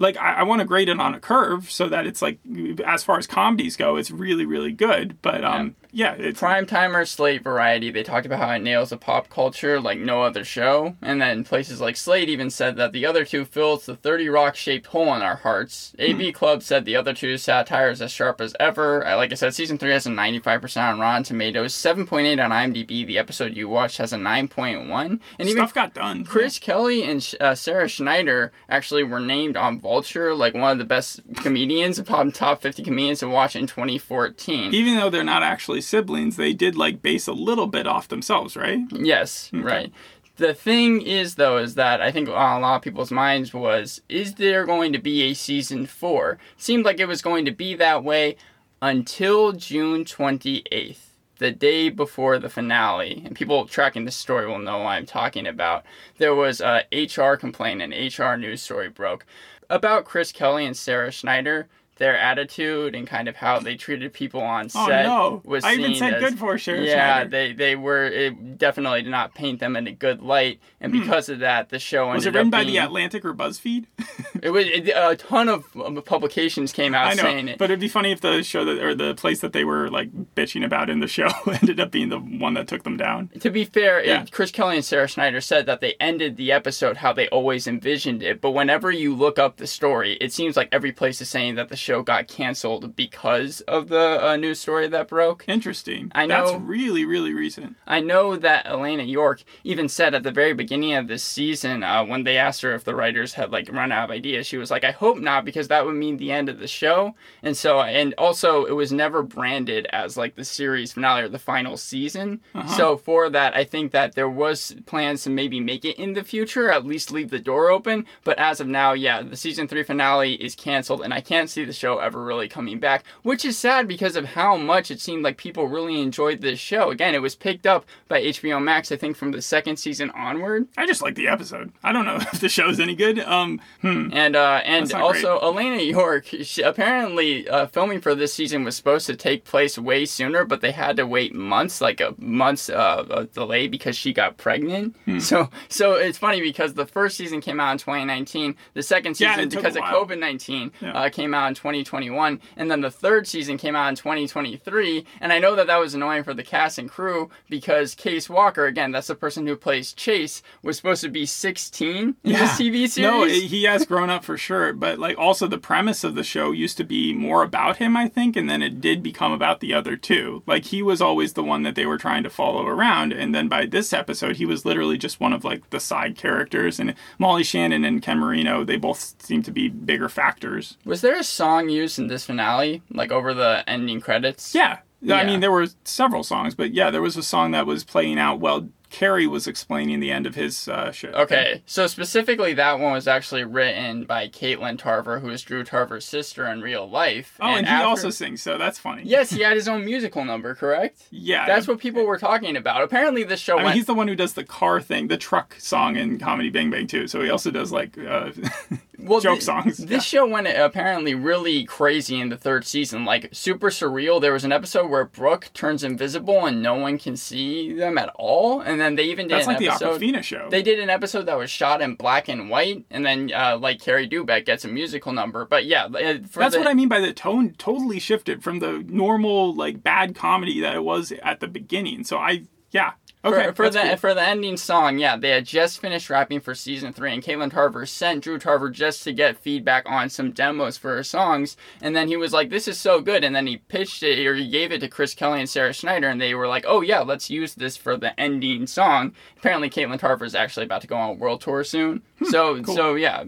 like 0.00 0.16
I, 0.16 0.32
I 0.34 0.42
want 0.42 0.60
to 0.60 0.64
grade 0.66 0.88
it 0.88 0.98
on 0.98 1.14
a 1.14 1.20
curve 1.20 1.70
so 1.70 1.88
that 1.88 2.06
it's 2.06 2.20
like 2.20 2.40
as 2.84 3.04
far 3.04 3.18
as 3.18 3.28
comedies 3.28 3.76
go, 3.76 3.94
it's 3.96 4.10
really 4.10 4.44
really 4.44 4.72
good. 4.72 5.20
But 5.22 5.44
um, 5.44 5.76
yeah, 5.92 6.14
it's 6.14 6.40
Primetimer 6.40 7.04
Slate 7.04 7.42
variety, 7.42 7.90
they 7.90 8.02
talked 8.02 8.26
about 8.26 8.38
how 8.40 8.50
it 8.50 8.60
nails 8.60 8.90
the 8.90 8.96
pop 8.96 9.28
culture 9.28 9.80
like 9.80 9.98
no 9.98 10.22
other 10.22 10.44
show. 10.44 10.96
And 11.02 11.20
then 11.20 11.44
places 11.44 11.80
like 11.80 11.96
Slate 11.96 12.28
even 12.28 12.48
said 12.50 12.76
that 12.76 12.92
the 12.92 13.04
other 13.06 13.24
two 13.24 13.44
fills 13.44 13.86
the 13.86 13.96
30 13.96 14.28
rock 14.28 14.56
shaped 14.56 14.86
hole 14.86 15.14
in 15.14 15.22
our 15.22 15.36
hearts. 15.36 15.92
AV 15.98 16.32
Club 16.32 16.62
said 16.62 16.84
the 16.84 16.96
other 16.96 17.12
two 17.12 17.36
satire 17.36 17.90
is 17.90 18.00
as 18.00 18.12
sharp 18.12 18.40
as 18.40 18.54
ever. 18.58 19.06
Uh, 19.06 19.16
Like 19.16 19.32
I 19.32 19.34
said, 19.34 19.54
season 19.54 19.78
3 19.78 19.90
has 19.90 20.06
a 20.06 20.10
95% 20.10 20.80
on 20.92 21.00
Rotten 21.00 21.24
Tomatoes, 21.24 21.74
7.8 21.74 22.42
on 22.42 22.50
IMDb. 22.50 23.06
The 23.06 23.18
episode 23.18 23.56
you 23.56 23.68
watched 23.68 23.98
has 23.98 24.12
a 24.12 24.16
9.1. 24.16 25.20
And 25.38 25.48
even 25.48 25.60
stuff 25.60 25.74
got 25.74 25.92
done. 25.92 26.24
Chris 26.24 26.58
Kelly 26.58 27.02
and 27.02 27.34
uh, 27.40 27.54
Sarah 27.54 27.88
Schneider 27.88 28.52
actually 28.68 29.02
were 29.04 29.20
named 29.20 29.56
on 29.56 29.78
Vulture 29.90 30.36
like 30.36 30.54
one 30.54 30.70
of 30.70 30.78
the 30.78 30.84
best 30.84 31.20
comedians, 31.38 32.00
top 32.06 32.32
top 32.32 32.62
50 32.62 32.84
comedians 32.84 33.18
to 33.18 33.28
watch 33.28 33.56
in 33.56 33.66
2014. 33.66 34.72
Even 34.72 34.94
though 34.94 35.10
they're 35.10 35.24
not 35.24 35.42
actually 35.42 35.80
siblings, 35.80 36.36
they 36.36 36.52
did 36.52 36.76
like 36.76 37.02
base 37.02 37.26
a 37.26 37.32
little 37.32 37.66
bit 37.66 37.88
off 37.88 38.06
themselves, 38.06 38.56
right? 38.56 38.78
Yes, 38.92 39.50
right. 39.52 39.92
The 40.36 40.54
thing 40.54 41.02
is, 41.02 41.34
though, 41.34 41.58
is 41.58 41.74
that 41.74 42.00
I 42.00 42.12
think 42.12 42.28
on 42.28 42.58
a 42.58 42.60
lot 42.60 42.76
of 42.76 42.82
people's 42.82 43.10
minds 43.10 43.52
was, 43.52 44.00
is 44.08 44.36
there 44.36 44.64
going 44.64 44.92
to 44.92 45.00
be 45.00 45.22
a 45.22 45.34
season 45.34 45.86
four? 45.86 46.38
Seemed 46.56 46.84
like 46.84 47.00
it 47.00 47.08
was 47.08 47.20
going 47.20 47.44
to 47.46 47.50
be 47.50 47.74
that 47.74 48.04
way 48.04 48.36
until 48.80 49.50
June 49.50 50.04
28th, 50.04 50.98
the 51.38 51.50
day 51.50 51.88
before 51.88 52.38
the 52.38 52.48
finale. 52.48 53.22
And 53.26 53.34
people 53.34 53.66
tracking 53.66 54.04
this 54.04 54.14
story 54.14 54.46
will 54.46 54.60
know 54.60 54.78
what 54.78 54.90
I'm 54.90 55.04
talking 55.04 55.48
about. 55.48 55.84
There 56.18 56.34
was 56.36 56.60
a 56.60 56.84
HR 56.92 57.34
complaint, 57.34 57.82
an 57.82 57.90
HR 57.90 58.36
news 58.36 58.62
story 58.62 58.88
broke 58.88 59.26
about 59.70 60.04
Chris 60.04 60.32
Kelly 60.32 60.66
and 60.66 60.76
Sarah 60.76 61.12
Schneider. 61.12 61.68
Their 62.00 62.18
attitude 62.18 62.96
and 62.96 63.06
kind 63.06 63.28
of 63.28 63.36
how 63.36 63.60
they 63.60 63.76
treated 63.76 64.12
people 64.12 64.40
on 64.40 64.66
Oh 64.74 64.86
set 64.88 65.04
no! 65.06 65.40
was 65.44 65.64
I 65.64 65.74
even 65.74 65.94
said 65.94 66.14
as- 66.14 66.20
good 66.22 66.38
for 66.38 66.58
Sarah 66.58 66.80
yeah, 66.82 66.94
Schneider. 67.20 67.30
they 67.30 67.52
they 67.52 67.76
were 67.76 68.06
it 68.06 68.58
definitely 68.58 69.02
did 69.02 69.10
not 69.10 69.34
paint 69.34 69.60
them 69.60 69.76
in 69.76 69.86
a 69.86 69.92
good 69.92 70.20
light, 70.20 70.60
and 70.80 70.92
because 70.92 71.28
of 71.28 71.38
that, 71.38 71.68
the 71.68 71.78
show 71.78 72.10
ended 72.10 72.10
Hmm. 72.10 72.14
was 72.16 72.26
it 72.26 72.34
written 72.34 72.50
by 72.50 72.64
the 72.64 72.78
Atlantic 72.78 73.24
or 73.24 73.32
BuzzFeed? 73.34 73.86
It 74.42 74.50
was 74.50 74.64
it, 74.66 74.88
a 74.88 75.16
ton 75.16 75.50
of 75.50 75.66
publications 76.06 76.72
came 76.72 76.94
out 76.94 77.08
I 77.08 77.14
know, 77.14 77.22
saying 77.22 77.48
it. 77.48 77.58
but 77.58 77.64
it'd 77.66 77.78
be 77.80 77.88
funny 77.88 78.10
if 78.12 78.22
the 78.22 78.42
show 78.42 78.64
that 78.64 78.78
or 78.82 78.94
the 78.94 79.14
place 79.14 79.40
that 79.40 79.52
they 79.52 79.64
were 79.64 79.90
like 79.90 80.10
bitching 80.34 80.64
about 80.64 80.88
in 80.88 81.00
the 81.00 81.08
show 81.08 81.28
ended 81.46 81.78
up 81.78 81.90
being 81.90 82.08
the 82.08 82.18
one 82.18 82.54
that 82.54 82.66
took 82.66 82.82
them 82.84 82.96
down. 82.96 83.28
to 83.40 83.50
be 83.50 83.64
fair, 83.66 84.02
Yeah. 84.02 84.22
it, 84.22 84.32
Chris 84.32 84.50
Kelly 84.50 84.76
and 84.76 84.84
Sarah 84.84 85.08
Schneider 85.08 85.42
said 85.42 85.66
that 85.66 85.80
they 85.82 85.94
ended 86.00 86.36
the 86.38 86.52
episode 86.52 86.98
how 86.98 87.12
they 87.12 87.28
always 87.28 87.66
envisioned 87.66 88.22
it. 88.22 88.40
But 88.40 88.52
whenever 88.52 88.90
you 88.90 89.14
look 89.14 89.38
up 89.38 89.58
the 89.58 89.66
story, 89.66 90.14
it 90.22 90.32
seems 90.32 90.56
like 90.56 90.68
every 90.72 90.92
place 90.92 91.20
is 91.20 91.28
saying 91.28 91.56
that 91.56 91.68
the 91.68 91.76
show 91.76 91.89
got 92.02 92.28
canceled 92.28 92.96
because 92.96 93.60
of 93.62 93.88
the 93.88 94.24
uh, 94.24 94.36
news 94.36 94.60
story 94.60 94.88
that 94.88 95.08
broke. 95.08 95.44
Interesting. 95.48 96.10
I 96.14 96.26
know. 96.26 96.52
That's 96.52 96.62
really 96.62 97.04
really 97.04 97.34
recent. 97.34 97.76
I 97.86 98.00
know 98.00 98.36
that 98.36 98.66
Heléne 98.66 99.10
Yorke 99.10 99.42
even 99.64 99.88
said 99.88 100.14
at 100.14 100.22
the 100.22 100.30
very 100.30 100.54
beginning 100.54 100.94
of 100.94 101.08
this 101.08 101.24
season, 101.24 101.82
uh, 101.82 102.04
when 102.04 102.24
they 102.24 102.36
asked 102.36 102.62
her 102.62 102.74
if 102.74 102.84
the 102.84 102.94
writers 102.94 103.34
had 103.34 103.50
like 103.50 103.70
run 103.72 103.92
out 103.92 104.04
of 104.04 104.10
ideas, 104.10 104.46
she 104.46 104.56
was 104.56 104.70
like, 104.70 104.84
"I 104.84 104.92
hope 104.92 105.18
not, 105.18 105.44
because 105.44 105.68
that 105.68 105.84
would 105.84 105.96
mean 105.96 106.16
the 106.16 106.32
end 106.32 106.48
of 106.48 106.58
the 106.58 106.68
show." 106.68 107.14
And 107.42 107.56
so, 107.56 107.80
and 107.80 108.14
also, 108.16 108.64
it 108.64 108.72
was 108.72 108.92
never 108.92 109.22
branded 109.22 109.86
as 109.86 110.16
like 110.16 110.36
the 110.36 110.44
series 110.44 110.92
finale 110.92 111.22
or 111.22 111.28
the 111.28 111.38
final 111.38 111.76
season. 111.76 112.40
So 112.76 112.96
for 112.96 113.28
that, 113.30 113.54
I 113.56 113.64
think 113.64 113.92
that 113.92 114.14
there 114.14 114.28
was 114.28 114.74
plans 114.86 115.24
to 115.24 115.30
maybe 115.30 115.60
make 115.60 115.84
it 115.84 115.98
in 115.98 116.12
the 116.12 116.24
future, 116.24 116.70
at 116.70 116.86
least 116.86 117.10
leave 117.10 117.30
the 117.30 117.38
door 117.38 117.70
open. 117.70 118.06
But 118.24 118.38
as 118.38 118.60
of 118.60 118.66
now, 118.66 118.92
yeah, 118.92 119.22
the 119.22 119.36
season 119.36 119.66
three 119.68 119.82
finale 119.82 120.34
is 120.34 120.54
canceled, 120.54 121.02
and 121.02 121.12
I 121.12 121.20
can't 121.20 121.50
see 121.50 121.64
the 121.64 121.72
show 121.80 121.98
ever 121.98 122.22
really 122.22 122.48
coming 122.48 122.78
back, 122.78 123.04
which 123.22 123.44
is 123.44 123.58
sad 123.58 123.88
because 123.88 124.14
of 124.16 124.24
how 124.26 124.56
much 124.56 124.90
it 124.90 125.00
seemed 125.00 125.24
like 125.24 125.36
people 125.36 125.66
really 125.66 126.00
enjoyed 126.00 126.40
this 126.40 126.58
show. 126.60 126.90
Again, 126.90 127.14
it 127.14 127.22
was 127.22 127.34
picked 127.34 127.66
up 127.66 127.86
by 128.08 128.20
HBO 128.22 128.62
Max, 128.62 128.92
I 128.92 128.96
think, 128.96 129.16
from 129.16 129.32
the 129.32 129.42
second 129.42 129.78
season 129.78 130.10
onward, 130.10 130.68
I 130.76 130.86
just 130.86 131.02
like 131.02 131.14
the 131.14 131.28
episode. 131.28 131.72
I 131.82 131.92
don't 131.92 132.04
know 132.04 132.16
if 132.32 132.40
the 132.40 132.48
show's 132.48 132.78
any 132.78 132.94
good. 132.94 133.18
Um, 133.18 133.60
hmm. 133.80 134.10
and 134.12 134.36
uh, 134.36 134.60
and 134.64 134.92
also 134.92 135.40
Heléne 135.40 135.90
Yorke. 135.90 136.26
She, 136.42 136.62
apparently, 136.62 137.48
uh, 137.48 137.66
filming 137.66 138.00
for 138.00 138.14
this 138.14 138.32
season 138.34 138.64
was 138.64 138.76
supposed 138.76 139.06
to 139.06 139.16
take 139.16 139.44
place 139.44 139.78
way 139.78 140.04
sooner, 140.04 140.44
but 140.44 140.60
they 140.60 140.72
had 140.72 140.96
to 140.96 141.06
wait 141.06 141.34
months, 141.34 141.80
like 141.80 142.00
a 142.00 142.14
month's 142.18 142.68
uh, 142.68 143.06
a 143.10 143.24
delay, 143.24 143.68
because 143.68 143.96
she 143.96 144.12
got 144.12 144.36
pregnant. 144.36 144.94
Hmm. 145.06 145.18
So 145.18 145.48
so 145.68 145.94
it's 145.94 146.18
funny 146.18 146.40
because 146.40 146.74
the 146.74 146.86
first 146.86 147.16
season 147.16 147.40
came 147.40 147.58
out 147.60 147.72
in 147.72 147.78
2019, 147.78 148.54
the 148.74 148.82
second 148.82 149.14
season 149.16 149.48
took 149.48 149.62
because 149.62 149.76
of. 149.76 149.82
COVID 149.90 150.18
19 150.18 150.72
Yeah. 150.80 150.92
uh, 150.92 151.08
came 151.08 151.34
out 151.34 151.48
in 151.48 151.54
2021, 151.70 152.40
and 152.56 152.70
then 152.70 152.80
the 152.80 152.90
third 152.90 153.26
season 153.26 153.56
came 153.56 153.76
out 153.76 153.88
in 153.88 153.94
2023. 153.94 155.04
And 155.20 155.32
I 155.32 155.38
know 155.38 155.54
that 155.54 155.68
that 155.68 155.78
was 155.78 155.94
annoying 155.94 156.24
for 156.24 156.34
the 156.34 156.42
cast 156.42 156.78
and 156.78 156.90
crew 156.90 157.30
because 157.48 157.94
Case 157.94 158.28
Walker, 158.28 158.66
again, 158.66 158.90
that's 158.90 159.06
the 159.06 159.14
person 159.14 159.46
who 159.46 159.56
plays 159.56 159.92
Chase, 159.92 160.42
was 160.62 160.76
supposed 160.76 161.02
to 161.02 161.08
be 161.08 161.26
16 161.26 161.96
in 161.98 162.14
this 162.24 162.52
TV 162.52 162.88
series. 162.88 162.98
No, 162.98 163.24
he 163.24 163.64
has 163.64 163.86
grown 163.86 164.10
up 164.10 164.24
for 164.24 164.36
sure, 164.36 164.72
but 164.72 164.98
like 164.98 165.18
also 165.18 165.46
the 165.46 165.58
premise 165.58 166.02
of 166.02 166.14
the 166.14 166.24
show 166.24 166.50
used 166.50 166.76
to 166.78 166.84
be 166.84 167.12
more 167.12 167.42
about 167.42 167.76
him, 167.76 167.96
I 167.96 168.08
think, 168.08 168.36
and 168.36 168.50
then 168.50 168.62
it 168.62 168.80
did 168.80 169.02
become 169.02 169.32
about 169.32 169.60
the 169.60 169.72
other 169.72 169.96
two. 169.96 170.42
Like 170.46 170.66
he 170.66 170.82
was 170.82 171.00
always 171.00 171.34
the 171.34 171.44
one 171.44 171.62
that 171.62 171.74
they 171.74 171.86
were 171.86 171.98
trying 171.98 172.22
to 172.24 172.30
follow 172.30 172.66
around, 172.66 173.12
and 173.12 173.34
then 173.34 173.48
by 173.48 173.66
this 173.66 173.92
episode, 173.92 174.36
he 174.36 174.46
was 174.46 174.64
literally 174.64 174.98
just 174.98 175.20
one 175.20 175.32
of 175.32 175.44
like 175.44 175.70
the 175.70 175.80
side 175.80 176.16
characters. 176.16 176.80
And 176.80 176.94
Molly 177.18 177.44
Shannon 177.44 177.84
and 177.84 178.02
Ken 178.02 178.18
Marino, 178.18 178.64
they 178.64 178.76
both 178.76 179.14
seem 179.22 179.42
to 179.42 179.50
be 179.50 179.68
bigger 179.68 180.08
factors. 180.08 180.76
Was 180.84 181.00
there 181.00 181.16
a 181.16 181.24
song 181.24 181.59
used 181.68 181.98
in 181.98 182.06
this 182.06 182.26
finale, 182.26 182.82
like 182.90 183.12
over 183.12 183.34
the 183.34 183.64
ending 183.68 184.00
credits? 184.00 184.54
Yeah. 184.54 184.78
I 185.08 185.24
mean, 185.24 185.40
there 185.40 185.50
were 185.50 185.66
several 185.84 186.22
songs, 186.22 186.54
but 186.54 186.72
yeah, 186.74 186.90
there 186.90 187.02
was 187.02 187.16
a 187.16 187.22
song 187.22 187.52
that 187.52 187.66
was 187.66 187.84
playing 187.84 188.18
out 188.18 188.38
while 188.38 188.68
Cary 188.90 189.26
was 189.26 189.46
explaining 189.46 190.00
the 190.00 190.10
end 190.10 190.26
of 190.26 190.34
his 190.34 190.68
uh, 190.68 190.90
show. 190.90 191.08
Okay, 191.10 191.62
so 191.64 191.86
specifically 191.86 192.52
that 192.54 192.78
one 192.80 192.92
was 192.92 193.06
actually 193.06 193.44
written 193.44 194.04
by 194.04 194.28
Caitlin 194.28 194.76
Tarver, 194.76 195.20
who 195.20 195.30
is 195.30 195.42
Drew 195.42 195.62
Tarver's 195.62 196.04
sister 196.04 196.46
in 196.46 196.60
real 196.60 196.90
life. 196.90 197.38
Oh, 197.40 197.54
and, 197.54 197.66
he 197.66 197.72
after- 197.72 197.86
also 197.86 198.10
sings, 198.10 198.42
so 198.42 198.58
that's 198.58 198.78
funny. 198.78 199.04
Yes, 199.06 199.30
he 199.30 199.42
had 199.42 199.54
his 199.56 199.68
own 199.68 199.84
musical 199.84 200.24
number, 200.24 200.54
correct? 200.54 201.06
Yeah. 201.10 201.46
That's 201.46 201.68
what 201.68 201.78
people 201.78 202.04
were 202.04 202.18
talking 202.18 202.56
about. 202.56 202.82
Apparently, 202.82 203.22
this 203.22 203.40
show 203.40 203.58
I 203.58 203.64
mean, 203.64 203.72
he's 203.72 203.86
the 203.86 203.94
one 203.94 204.08
who 204.08 204.16
does 204.16 204.34
the 204.34 204.44
car 204.44 204.80
thing, 204.82 205.06
the 205.06 205.16
truck 205.16 205.54
song 205.58 205.96
in 205.96 206.18
Comedy 206.18 206.50
Bang 206.50 206.70
Bang 206.70 206.88
too. 206.88 207.06
So 207.06 207.22
he 207.22 207.30
also 207.30 207.50
does 207.52 207.70
like 207.70 207.96
uh, 207.96 208.32
well, 209.04 209.20
joke 209.20 209.38
thi- 209.38 209.44
songs. 209.44 209.76
This 209.78 210.04
show 210.04 210.26
went 210.26 210.46
apparently 210.46 211.14
really 211.14 211.64
crazy 211.64 212.20
in 212.20 212.28
the 212.28 212.36
third 212.36 212.64
season, 212.66 213.04
like 213.04 213.28
super 213.32 213.70
surreal. 213.70 214.20
There 214.20 214.32
was 214.32 214.44
an 214.44 214.52
episode 214.52 214.90
where 214.90 215.04
Brooke 215.04 215.50
turns 215.54 215.84
invisible 215.84 216.46
and 216.46 216.62
no 216.62 216.74
one 216.74 216.98
can 216.98 217.16
see 217.16 217.72
them 217.72 217.98
at 217.98 218.10
all, 218.14 218.60
and 218.60 218.80
then 218.80 218.96
they 218.96 219.04
even 219.04 219.28
did 219.28 219.36
That's 219.36 219.46
an 219.46 219.54
like 219.54 219.58
the 219.58 219.68
episode. 219.68 220.00
Aquafina 220.00 220.22
show. 220.22 220.48
They 220.50 220.62
did 220.62 220.78
an 220.80 220.90
episode 220.90 221.26
that 221.26 221.38
was 221.38 221.50
shot 221.50 221.80
in 221.80 221.94
black 221.94 222.28
and 222.28 222.50
white, 222.50 222.84
and 222.90 223.04
then 223.04 223.30
uh, 223.34 223.58
like 223.58 223.80
Cary 223.80 224.08
Dubek 224.08 224.46
gets 224.46 224.64
a 224.64 224.68
musical 224.68 225.12
number. 225.12 225.44
But 225.44 225.66
yeah, 225.66 225.84
uh, 225.84 226.18
for 226.28 226.40
That's 226.40 226.54
the, 226.54 226.60
what 226.60 226.68
I 226.68 226.74
mean 226.74 226.88
by 226.88 227.00
the 227.00 227.12
tone 227.12 227.54
totally 227.58 227.98
shifted 227.98 228.42
from 228.42 228.58
the 228.58 228.84
normal 228.86 229.54
like 229.54 229.82
bad 229.82 230.14
comedy 230.14 230.60
that 230.60 230.74
it 230.74 230.84
was 230.84 231.12
at 231.22 231.40
the 231.40 231.48
beginning. 231.48 232.04
So 232.04 232.18
I 232.18 232.44
yeah. 232.70 232.92
Okay. 233.22 233.48
for, 233.48 233.52
for 233.54 233.70
the 233.70 233.80
cool. 233.80 233.96
for 233.96 234.14
the 234.14 234.22
ending 234.22 234.56
song, 234.56 234.98
yeah, 234.98 235.14
they 235.16 235.28
had 235.28 235.44
just 235.44 235.78
finished 235.78 236.08
wrapping 236.08 236.40
for 236.40 236.54
season 236.54 236.94
three, 236.94 237.12
and 237.12 237.22
Caitlin 237.22 237.50
Tarver 237.50 237.84
sent 237.84 238.24
Drew 238.24 238.38
Tarver 238.38 238.70
just 238.70 239.02
to 239.04 239.12
get 239.12 239.36
feedback 239.36 239.84
on 239.86 240.08
some 240.08 240.30
demos 240.32 240.78
for 240.78 240.96
her 240.96 241.02
songs, 241.02 241.54
and 241.82 241.94
then 241.94 242.08
he 242.08 242.16
was 242.16 242.32
like, 242.32 242.48
"This 242.48 242.66
is 242.66 242.78
so 242.78 243.02
good," 243.02 243.22
and 243.22 243.36
then 243.36 243.46
he 243.46 243.58
pitched 243.58 244.02
it 244.02 244.24
or 244.26 244.34
he 244.34 244.48
gave 244.48 244.72
it 244.72 244.78
to 244.80 244.88
Chris 244.88 245.12
Kelly 245.14 245.40
and 245.40 245.48
Sarah 245.50 245.74
Schneider, 245.74 246.08
and 246.08 246.18
they 246.18 246.34
were 246.34 246.48
like, 246.48 246.64
"Oh 246.66 246.80
yeah, 246.80 247.00
let's 247.00 247.28
use 247.28 247.54
this 247.54 247.76
for 247.76 247.94
the 247.98 248.18
ending 248.18 248.66
song." 248.66 249.12
Apparently, 249.36 249.68
Caitlin 249.68 249.98
Tarver 249.98 250.24
is 250.24 250.34
actually 250.34 250.64
about 250.64 250.80
to 250.80 250.86
go 250.86 250.96
on 250.96 251.10
a 251.10 251.12
world 251.12 251.42
tour 251.42 251.62
soon, 251.62 252.00
so 252.30 252.54
Hmm, 252.56 252.62
cool. 252.62 252.74
so 252.74 252.94
yeah. 252.94 253.24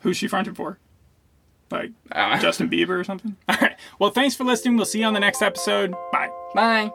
Who's 0.00 0.16
she 0.16 0.26
fronting 0.26 0.54
for? 0.54 0.78
Like 1.70 1.90
Uh, 2.10 2.38
Justin 2.40 2.68
Bieber 2.70 2.98
or 2.98 3.04
something? 3.04 3.36
All 3.48 3.56
right. 3.60 3.76
Well, 4.00 4.10
thanks 4.10 4.34
for 4.34 4.42
listening. 4.42 4.76
We'll 4.76 4.86
see 4.86 4.98
you 5.00 5.04
on 5.06 5.14
the 5.14 5.20
next 5.20 5.42
episode. 5.42 5.92
Bye. 6.10 6.30
bye. 6.54 6.90